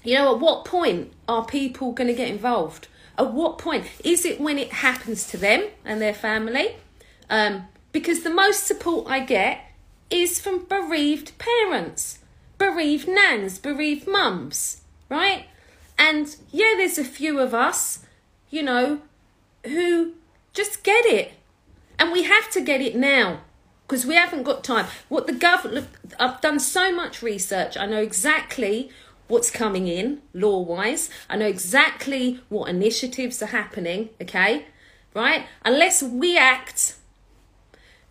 you 0.03 0.15
know, 0.15 0.35
at 0.35 0.41
what 0.41 0.65
point 0.65 1.13
are 1.29 1.45
people 1.45 1.93
going 1.93 2.09
to 2.09 2.15
get 2.15 2.29
involved? 2.29 2.89
At 3.17 3.33
what 3.33 3.59
point? 3.59 3.87
Is 4.03 4.25
it 4.25 4.41
when 4.41 4.59
it 4.59 4.73
happens 4.73 5.29
to 5.29 5.37
them 5.37 5.69
and 5.85 6.03
their 6.03 6.13
family? 6.13 6.75
Um, 7.31 7.69
because 7.93 8.25
the 8.25 8.31
most 8.31 8.67
support 8.67 9.07
I 9.09 9.21
get 9.21 9.61
is 10.11 10.41
from 10.41 10.65
bereaved 10.65 11.39
parents, 11.39 12.19
bereaved 12.59 13.07
nans, 13.07 13.61
bereaved 13.61 14.09
mums, 14.09 14.83
right? 15.09 15.47
And 15.99 16.35
yeah, 16.51 16.75
there's 16.77 16.99
a 16.99 17.05
few 17.05 17.39
of 17.39 17.55
us, 17.55 18.01
you 18.51 18.63
know, 18.63 19.01
who 19.65 20.13
just 20.53 20.83
get 20.83 21.05
it. 21.07 21.33
And 21.99 22.13
we 22.13 22.25
have 22.25 22.51
to 22.51 22.61
get 22.61 22.81
it 22.81 22.97
now 22.97 23.41
because 23.87 24.05
we 24.05 24.15
haven't 24.15 24.43
got 24.43 24.65
time. 24.65 24.87
What 25.09 25.27
the 25.27 25.33
government, 25.33 25.89
I've 26.19 26.41
done 26.41 26.59
so 26.59 26.95
much 26.95 27.23
research. 27.23 27.77
I 27.77 27.87
know 27.87 28.03
exactly 28.03 28.91
what's 29.29 29.51
coming 29.51 29.87
in 29.87 30.23
law 30.33 30.61
wise. 30.61 31.11
I 31.29 31.37
know 31.37 31.47
exactly 31.47 32.41
what 32.49 32.69
initiatives 32.69 33.43
are 33.43 33.47
happening, 33.47 34.11
okay? 34.21 34.67
Right? 35.15 35.47
Unless 35.65 36.03
we 36.03 36.37
act, 36.37 36.97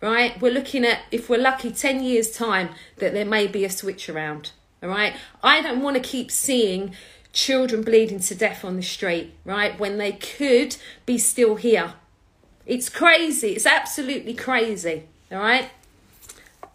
right? 0.00 0.40
We're 0.40 0.52
looking 0.52 0.84
at, 0.84 1.00
if 1.10 1.28
we're 1.28 1.38
lucky, 1.38 1.70
10 1.70 2.02
years' 2.02 2.30
time 2.30 2.70
that 2.96 3.12
there 3.12 3.26
may 3.26 3.46
be 3.46 3.64
a 3.64 3.70
switch 3.70 4.08
around, 4.08 4.52
all 4.82 4.88
right? 4.88 5.14
I 5.42 5.60
don't 5.60 5.82
want 5.82 5.96
to 5.96 6.02
keep 6.02 6.30
seeing 6.30 6.94
children 7.34 7.82
bleeding 7.82 8.20
to 8.20 8.34
death 8.34 8.64
on 8.64 8.76
the 8.76 8.82
street, 8.82 9.34
right? 9.44 9.78
When 9.78 9.98
they 9.98 10.12
could 10.12 10.76
be 11.04 11.18
still 11.18 11.56
here. 11.56 11.94
It's 12.64 12.88
crazy. 12.88 13.48
It's 13.50 13.66
absolutely 13.66 14.32
crazy, 14.32 15.02
all 15.30 15.38
right? 15.38 15.68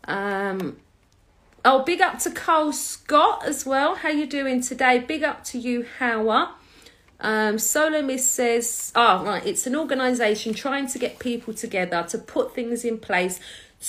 Um, 0.04 0.78
oh, 1.66 1.84
big 1.84 2.02
up 2.02 2.20
to 2.20 2.30
Cole 2.30 2.74
Scott 2.74 3.46
as 3.46 3.66
well. 3.66 3.96
How 3.96 4.10
you 4.10 4.28
doing 4.28 4.62
today? 4.62 5.00
Big 5.00 5.24
up 5.24 5.44
to 5.46 5.58
you, 5.58 5.86
Howard. 5.98 6.50
Um, 7.22 7.56
Solomist 7.56 8.20
says, 8.20 8.92
oh, 8.96 9.26
right, 9.26 9.46
it's 9.46 9.66
an 9.66 9.76
organisation 9.76 10.54
trying 10.54 10.88
to 10.88 11.00
get 11.00 11.20
people 11.20 11.54
together 11.54 12.06
to 12.10 12.18
put 12.18 12.54
things 12.54 12.86
in 12.86 12.98
place 12.98 13.40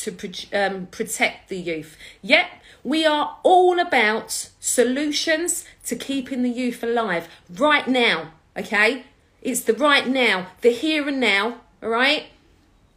to 0.02 0.16
um, 0.52 0.86
protect 0.86 1.48
the 1.48 1.56
youth. 1.56 1.96
Yep, 2.22 2.46
we 2.82 3.04
are 3.04 3.38
all 3.42 3.78
about 3.78 4.50
solutions 4.60 5.64
to 5.86 5.96
keeping 5.96 6.42
the 6.42 6.50
youth 6.50 6.82
alive 6.82 7.28
right 7.48 7.86
now, 7.86 8.32
okay? 8.56 9.04
It's 9.42 9.62
the 9.62 9.74
right 9.74 10.06
now, 10.06 10.48
the 10.60 10.70
here 10.70 11.08
and 11.08 11.20
now, 11.20 11.60
all 11.82 11.88
right? 11.88 12.26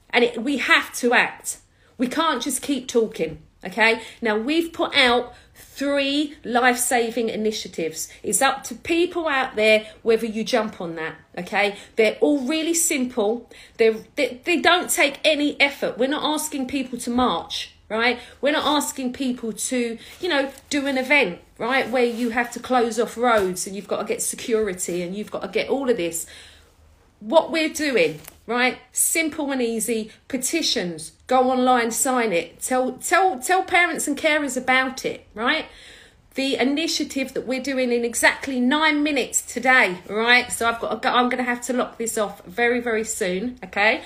And 0.10 0.24
it, 0.24 0.44
we 0.44 0.58
have 0.58 0.94
to 0.96 1.14
act. 1.14 1.58
We 1.98 2.08
can't 2.08 2.42
just 2.42 2.62
keep 2.62 2.88
talking, 2.88 3.40
okay? 3.64 4.02
Now, 4.22 4.38
we've 4.38 4.72
put 4.74 4.96
out 4.96 5.34
three 5.56 6.36
life 6.44 6.78
saving 6.78 7.30
initiatives. 7.30 8.10
It's 8.22 8.42
up 8.42 8.64
to 8.66 8.76
people 8.76 9.28
out 9.28 9.56
there 9.56 9.88
whether 10.02 10.26
you 10.26 10.44
jump 10.44 10.80
on 10.80 10.96
that. 10.96 11.16
Okay, 11.38 11.78
they're 11.96 12.18
all 12.22 12.40
really 12.42 12.74
simple. 12.76 13.50
They're, 13.78 13.96
they 14.16 14.42
they 14.44 14.60
don't 14.62 14.90
take 14.90 15.20
any 15.24 15.60
effort. 15.60 15.98
We're 15.98 16.10
not 16.10 16.24
asking 16.24 16.68
people 16.68 17.00
to 17.00 17.10
march. 17.10 17.73
Right, 17.94 18.20
we're 18.42 18.54
not 18.54 18.66
asking 18.66 19.14
people 19.14 19.54
to, 19.54 20.00
you 20.20 20.30
know, 20.30 20.52
do 20.72 20.88
an 20.88 20.98
event, 20.98 21.42
right, 21.60 21.88
where 21.88 22.04
you 22.04 22.32
have 22.32 22.52
to 22.54 22.60
close 22.60 23.00
off 23.00 23.16
roads 23.16 23.68
and 23.68 23.76
you've 23.76 23.88
got 23.88 24.00
to 24.00 24.06
get 24.06 24.22
security 24.24 25.04
and 25.04 25.16
you've 25.16 25.30
got 25.30 25.44
to 25.44 25.48
get 25.48 25.70
all 25.70 25.92
of 25.92 25.98
this 25.98 26.26
what 27.24 27.52
we're 27.52 27.70
doing, 27.70 28.20
right? 28.48 28.78
Simple 28.92 29.52
and 29.52 29.62
easy. 29.62 30.12
Petitions. 30.28 31.14
Go 31.28 31.52
online, 31.52 31.92
sign 31.92 32.34
it. 32.34 32.60
Tell 32.62 32.94
tell 32.94 33.40
tell 33.40 33.64
parents 33.64 34.08
and 34.08 34.18
carers 34.18 34.58
about 34.58 35.06
it, 35.06 35.26
right? 35.34 35.66
The 36.36 36.58
initiative 36.58 37.34
that 37.34 37.46
we're 37.48 37.62
doing 37.62 37.92
in 37.92 38.04
exactly 38.04 38.60
nine 38.60 39.04
minutes 39.04 39.42
today, 39.42 40.00
right? 40.10 40.52
So 40.52 40.68
I've 40.68 40.80
got 40.80 41.02
to, 41.02 41.10
I'm 41.10 41.30
going 41.30 41.38
to 41.38 41.50
have 41.50 41.62
to 41.68 41.74
lock 41.74 41.98
this 41.98 42.18
off 42.18 42.44
very 42.46 42.82
very 42.82 43.06
soon, 43.06 43.58
okay? 43.64 44.04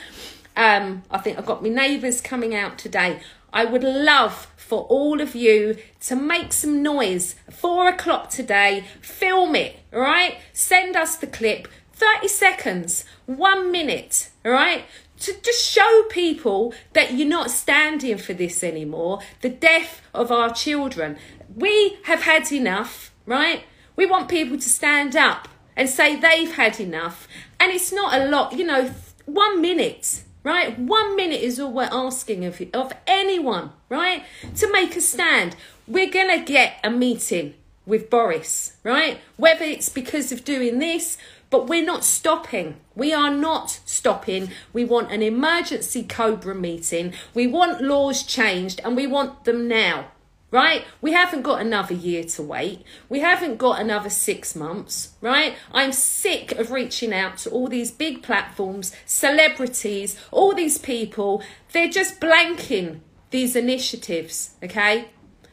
Um, 0.56 1.04
I 1.10 1.19
think 1.19 1.38
I've 1.38 1.45
got 1.45 1.63
my 1.63 1.69
neighbours 1.69 2.19
coming 2.21 2.54
out 2.54 2.78
today. 2.78 3.19
I 3.53 3.65
would 3.65 3.83
love 3.83 4.47
for 4.55 4.83
all 4.83 5.21
of 5.21 5.36
you 5.36 5.77
to 6.01 6.15
make 6.15 6.53
some 6.53 6.83
noise. 6.83 7.36
Four 7.49 7.88
o'clock 7.88 8.29
today. 8.29 8.83
Film 9.01 9.55
it, 9.55 9.79
right? 9.91 10.38
Send 10.53 10.95
us 10.95 11.15
the 11.15 11.27
clip 11.27 11.67
30 11.93 12.27
seconds, 12.27 13.05
one 13.25 13.71
minute, 13.71 14.29
all 14.45 14.51
right? 14.51 14.86
To 15.21 15.33
just 15.41 15.67
show 15.67 16.03
people 16.10 16.73
that 16.93 17.13
you're 17.13 17.27
not 17.27 17.49
standing 17.49 18.19
for 18.19 18.33
this 18.33 18.63
anymore, 18.63 19.19
the 19.41 19.49
death 19.49 20.01
of 20.13 20.31
our 20.31 20.53
children. 20.53 21.17
We 21.55 21.97
have 22.03 22.21
had 22.21 22.51
enough, 22.51 23.12
right? 23.25 23.63
We 23.95 24.05
want 24.05 24.29
people 24.29 24.57
to 24.57 24.69
stand 24.69 25.15
up 25.15 25.47
and 25.75 25.89
say 25.89 26.15
they've 26.15 26.53
had 26.53 26.79
enough. 26.79 27.27
And 27.60 27.71
it's 27.71 27.91
not 27.91 28.13
a 28.13 28.27
lot, 28.27 28.53
you 28.53 28.65
know, 28.65 28.91
one 29.25 29.60
minute, 29.60 30.23
right? 30.47 30.79
One 30.79 31.17
minute 31.17 31.41
is 31.41 31.60
all 31.60 31.73
we're 31.73 31.89
asking 31.91 32.45
of, 32.45 32.62
of 32.73 32.93
anyone, 33.05 33.71
right? 33.89 34.23
To 34.55 34.71
make 34.71 34.95
a 34.95 35.01
stand. 35.01 35.57
We're 35.86 36.10
going 36.10 36.39
to 36.39 36.45
get 36.45 36.79
a 36.86 36.89
meeting 36.89 37.55
with 37.86 38.10
Boris, 38.10 38.77
right? 38.81 39.19
Whether 39.36 39.65
it's 39.65 39.89
because 39.89 40.31
of 40.31 40.45
doing 40.45 40.79
this, 40.79 41.17
but 41.49 41.67
we're 41.67 41.86
not 41.86 42.05
stopping. 42.05 42.77
We 42.95 43.12
are 43.12 43.29
not 43.29 43.81
stopping. 43.83 44.51
We 44.71 44.86
want 44.86 45.12
an 45.12 45.21
emergency 45.21 46.03
Cobra 46.03 46.55
meeting. 46.55 47.12
We 47.33 47.45
want 47.47 47.81
laws 47.81 48.23
changed 48.23 48.79
and 48.86 48.95
we 48.95 49.05
want 49.05 49.43
them 49.43 49.67
now, 49.67 50.05
right? 50.51 50.86
We 51.01 51.13
haven't 51.13 51.41
got 51.41 51.62
another 51.62 51.93
year 51.93 52.23
to 52.23 52.43
wait. 52.43 52.83
We 53.10 53.19
haven't 53.19 53.57
got 53.57 53.81
another 53.81 54.10
six 54.10 54.55
months, 54.55 55.13
right? 55.21 55.55
I'm 55.71 55.91
sick 55.91 56.53
of 56.53 56.71
reaching 56.71 57.13
out 57.13 57.38
to 57.39 57.49
all 57.49 57.67
these 57.67 57.91
big 57.91 58.23
platforms, 58.23 58.95
celebrities, 59.05 60.17
all 60.31 60.53
these 60.53 60.77
people. 60.77 61.43
They're 61.73 61.89
just 61.89 62.19
blanking 62.21 63.01
these 63.29 63.55
initiatives, 63.55 64.55
okay? 64.63 65.10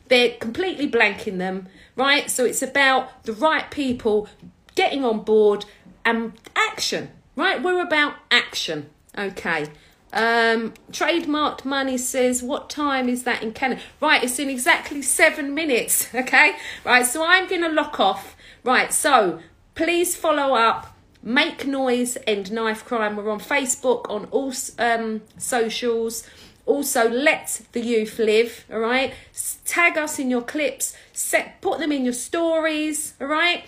They're 0.09 0.37
completely 0.39 0.89
blanking 0.89 1.39
them, 1.39 1.69
right? 1.97 2.31
So 2.31 2.45
it's 2.45 2.63
about 2.63 3.25
the 3.25 3.33
right 3.33 3.71
people 3.71 4.29
getting 4.77 5.05
on 5.05 5.23
board 5.23 5.65
and 6.05 6.35
action, 6.55 7.11
right? 7.35 7.61
We're 7.61 7.83
about 7.83 8.15
action. 8.31 8.91
Okay. 9.17 9.67
Um, 10.15 10.75
trademarked 10.93 11.65
money 11.65 11.99
says, 11.99 12.41
what 12.41 12.71
time 12.71 13.09
is 13.09 13.25
that 13.25 13.43
in 13.43 13.53
Canada? 13.53 13.83
Right, 14.01 14.23
it's 14.23 14.39
in 14.39 14.49
exactly 14.49 15.03
seven 15.03 15.55
minutes. 15.55 16.09
Okay, 16.15 16.53
right, 16.85 17.05
so 17.05 17.25
I'm 17.27 17.49
going 17.49 17.63
to 17.63 17.69
lock 17.69 17.99
off. 17.99 18.37
Right, 18.63 18.93
so 18.93 19.41
please 19.75 20.17
follow 20.17 20.55
up. 20.55 20.97
Make 21.23 21.67
noise, 21.67 22.17
end 22.27 22.53
knife 22.53 22.85
crime. 22.85 23.17
We're 23.17 23.31
on 23.31 23.41
Facebook, 23.41 24.09
on 24.09 24.27
all 24.27 24.53
um, 24.79 25.23
socials. 25.37 26.23
Also, 26.65 27.09
let 27.11 27.63
the 27.73 27.81
youth 27.81 28.19
live. 28.19 28.65
All 28.73 28.79
right, 28.79 29.13
tag 29.65 29.99
us 29.99 30.19
in 30.19 30.31
your 30.31 30.43
clips. 30.43 30.95
Set, 31.13 31.61
put 31.61 31.79
them 31.81 31.93
in 31.93 32.05
your 32.05 32.15
stories. 32.15 33.15
All 33.21 33.27
right, 33.27 33.65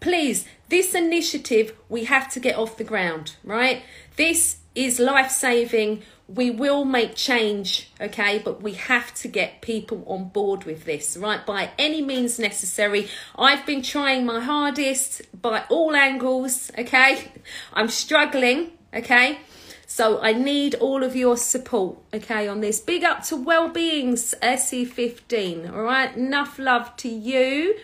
please 0.00 0.46
this 0.68 0.94
initiative 0.94 1.74
we 1.88 2.04
have 2.04 2.30
to 2.32 2.40
get 2.40 2.56
off 2.56 2.76
the 2.76 2.84
ground, 2.84 3.36
right? 3.42 3.82
This 4.16 4.58
is 4.78 5.00
life 5.00 5.30
saving. 5.30 6.02
We 6.28 6.50
will 6.50 6.84
make 6.84 7.16
change, 7.16 7.90
okay? 8.00 8.38
But 8.38 8.62
we 8.62 8.74
have 8.74 9.12
to 9.14 9.28
get 9.28 9.60
people 9.60 10.04
on 10.06 10.28
board 10.28 10.64
with 10.64 10.84
this, 10.84 11.16
right? 11.16 11.44
By 11.44 11.70
any 11.78 12.00
means 12.00 12.38
necessary. 12.38 13.08
I've 13.36 13.66
been 13.66 13.82
trying 13.82 14.24
my 14.24 14.40
hardest 14.40 15.22
by 15.40 15.64
all 15.68 15.96
angles, 15.96 16.70
okay? 16.78 17.32
I'm 17.72 17.88
struggling, 17.88 18.70
okay? 18.94 19.40
So 19.86 20.20
I 20.20 20.32
need 20.32 20.76
all 20.76 21.02
of 21.02 21.16
your 21.16 21.36
support, 21.36 21.98
okay, 22.14 22.46
on 22.46 22.60
this. 22.60 22.78
Big 22.78 23.02
up 23.02 23.24
to 23.24 23.36
Wellbeing's 23.36 24.34
SE15, 24.40 25.72
all 25.72 25.82
right? 25.82 26.14
Enough 26.14 26.58
love 26.58 26.94
to 26.98 27.08
you. 27.08 27.74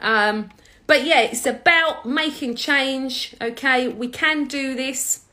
Um, 0.00 0.50
but 0.86 1.06
yeah, 1.06 1.20
it's 1.20 1.46
about 1.46 2.04
making 2.04 2.56
change, 2.56 3.34
okay? 3.40 3.88
We 3.88 4.08
can 4.08 4.44
do 4.44 4.74
this. 4.74 5.23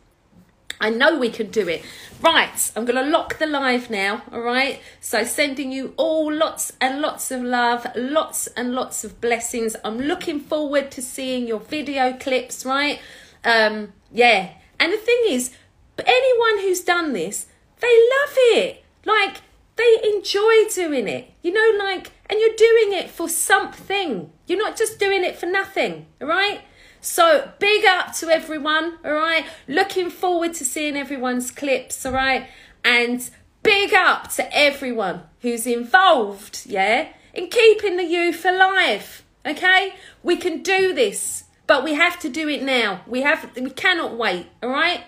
I 0.81 0.89
know 0.89 1.17
we 1.17 1.29
can 1.29 1.51
do 1.51 1.67
it. 1.69 1.85
Right, 2.21 2.71
I'm 2.75 2.85
going 2.85 3.03
to 3.03 3.09
lock 3.09 3.39
the 3.39 3.47
live 3.47 3.89
now, 3.89 4.23
all 4.31 4.41
right? 4.41 4.81
So 4.99 5.23
sending 5.23 5.71
you 5.71 5.93
all 5.95 6.31
lots 6.31 6.73
and 6.81 7.01
lots 7.01 7.31
of 7.31 7.41
love, 7.41 7.87
lots 7.95 8.47
and 8.47 8.73
lots 8.73 9.03
of 9.03 9.21
blessings. 9.21 9.75
I'm 9.83 9.97
looking 9.97 10.39
forward 10.39 10.91
to 10.91 11.01
seeing 11.01 11.47
your 11.47 11.59
video 11.59 12.13
clips, 12.13 12.65
right? 12.65 12.99
Um, 13.43 13.93
yeah. 14.11 14.51
And 14.79 14.91
the 14.91 14.97
thing 14.97 15.21
is, 15.29 15.51
anyone 15.97 16.59
who's 16.59 16.81
done 16.81 17.13
this, 17.13 17.47
they 17.79 17.87
love 17.87 18.35
it. 18.35 18.83
Like, 19.05 19.37
they 19.77 19.99
enjoy 20.03 20.65
doing 20.73 21.07
it. 21.07 21.31
You 21.41 21.53
know, 21.53 21.83
like, 21.83 22.11
and 22.29 22.39
you're 22.39 22.55
doing 22.55 22.99
it 22.99 23.09
for 23.09 23.29
something. 23.29 24.31
You're 24.45 24.59
not 24.59 24.77
just 24.77 24.99
doing 24.99 25.23
it 25.23 25.37
for 25.37 25.47
nothing, 25.47 26.05
all 26.21 26.27
right? 26.27 26.61
So 27.01 27.51
big 27.57 27.83
up 27.83 28.13
to 28.17 28.29
everyone, 28.29 28.99
all 29.03 29.13
right? 29.13 29.45
Looking 29.67 30.11
forward 30.11 30.53
to 30.55 30.65
seeing 30.65 30.95
everyone's 30.95 31.49
clips, 31.49 32.05
all 32.05 32.13
right? 32.13 32.47
And 32.85 33.27
big 33.63 33.93
up 33.93 34.29
to 34.33 34.55
everyone 34.55 35.23
who's 35.41 35.65
involved, 35.65 36.61
yeah, 36.67 37.09
in 37.34 37.47
keeping 37.47 37.97
the 37.97 38.03
youth 38.03 38.45
alive, 38.45 39.23
okay? 39.45 39.95
We 40.21 40.38
can 40.38 40.61
do 40.61 40.93
this, 40.93 41.45
but 41.65 41.84
we 41.84 41.95
have 41.95 42.19
to 42.19 42.30
do 42.30 42.47
it 42.47 42.61
now. 42.61 43.01
We 43.07 43.21
have, 43.21 43.49
we 43.55 43.71
cannot 43.71 44.15
wait, 44.15 44.47
all 44.61 44.69
right? 44.69 45.03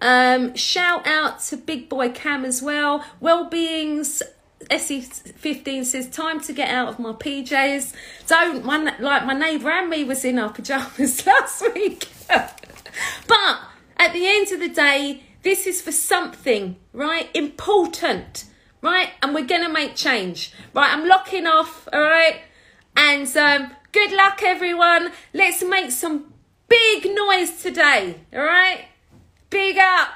Um, 0.00 0.54
shout 0.54 1.06
out 1.06 1.40
to 1.44 1.56
Big 1.56 1.88
Boy 1.88 2.10
Cam 2.10 2.44
as 2.44 2.62
well. 2.62 3.04
Well-being's 3.20 4.22
SE15 4.70 5.84
says, 5.84 6.08
time 6.08 6.40
to 6.40 6.52
get 6.52 6.68
out 6.68 6.88
of 6.88 6.98
my 6.98 7.12
PJs. 7.12 7.92
Don't, 8.26 8.64
my, 8.64 8.96
like 8.98 9.26
my 9.26 9.34
neighbour 9.34 9.70
and 9.70 9.90
me 9.90 10.04
was 10.04 10.24
in 10.24 10.38
our 10.38 10.50
pyjamas 10.50 11.26
last 11.26 11.62
week. 11.74 12.08
but 12.28 13.60
at 13.96 14.12
the 14.12 14.26
end 14.26 14.52
of 14.52 14.60
the 14.60 14.68
day, 14.68 15.22
this 15.42 15.66
is 15.66 15.82
for 15.82 15.92
something, 15.92 16.76
right? 16.92 17.28
Important, 17.34 18.44
right? 18.80 19.10
And 19.22 19.34
we're 19.34 19.46
going 19.46 19.62
to 19.62 19.72
make 19.72 19.96
change, 19.96 20.52
right? 20.74 20.92
I'm 20.92 21.08
locking 21.08 21.46
off, 21.46 21.88
all 21.92 22.00
right? 22.00 22.40
And 22.96 23.36
um, 23.36 23.72
good 23.92 24.12
luck, 24.12 24.42
everyone. 24.42 25.12
Let's 25.32 25.62
make 25.62 25.90
some 25.90 26.32
big 26.68 27.04
noise 27.14 27.62
today, 27.62 28.20
all 28.32 28.44
right? 28.44 28.86
Big 29.50 29.76
up! 29.78 30.08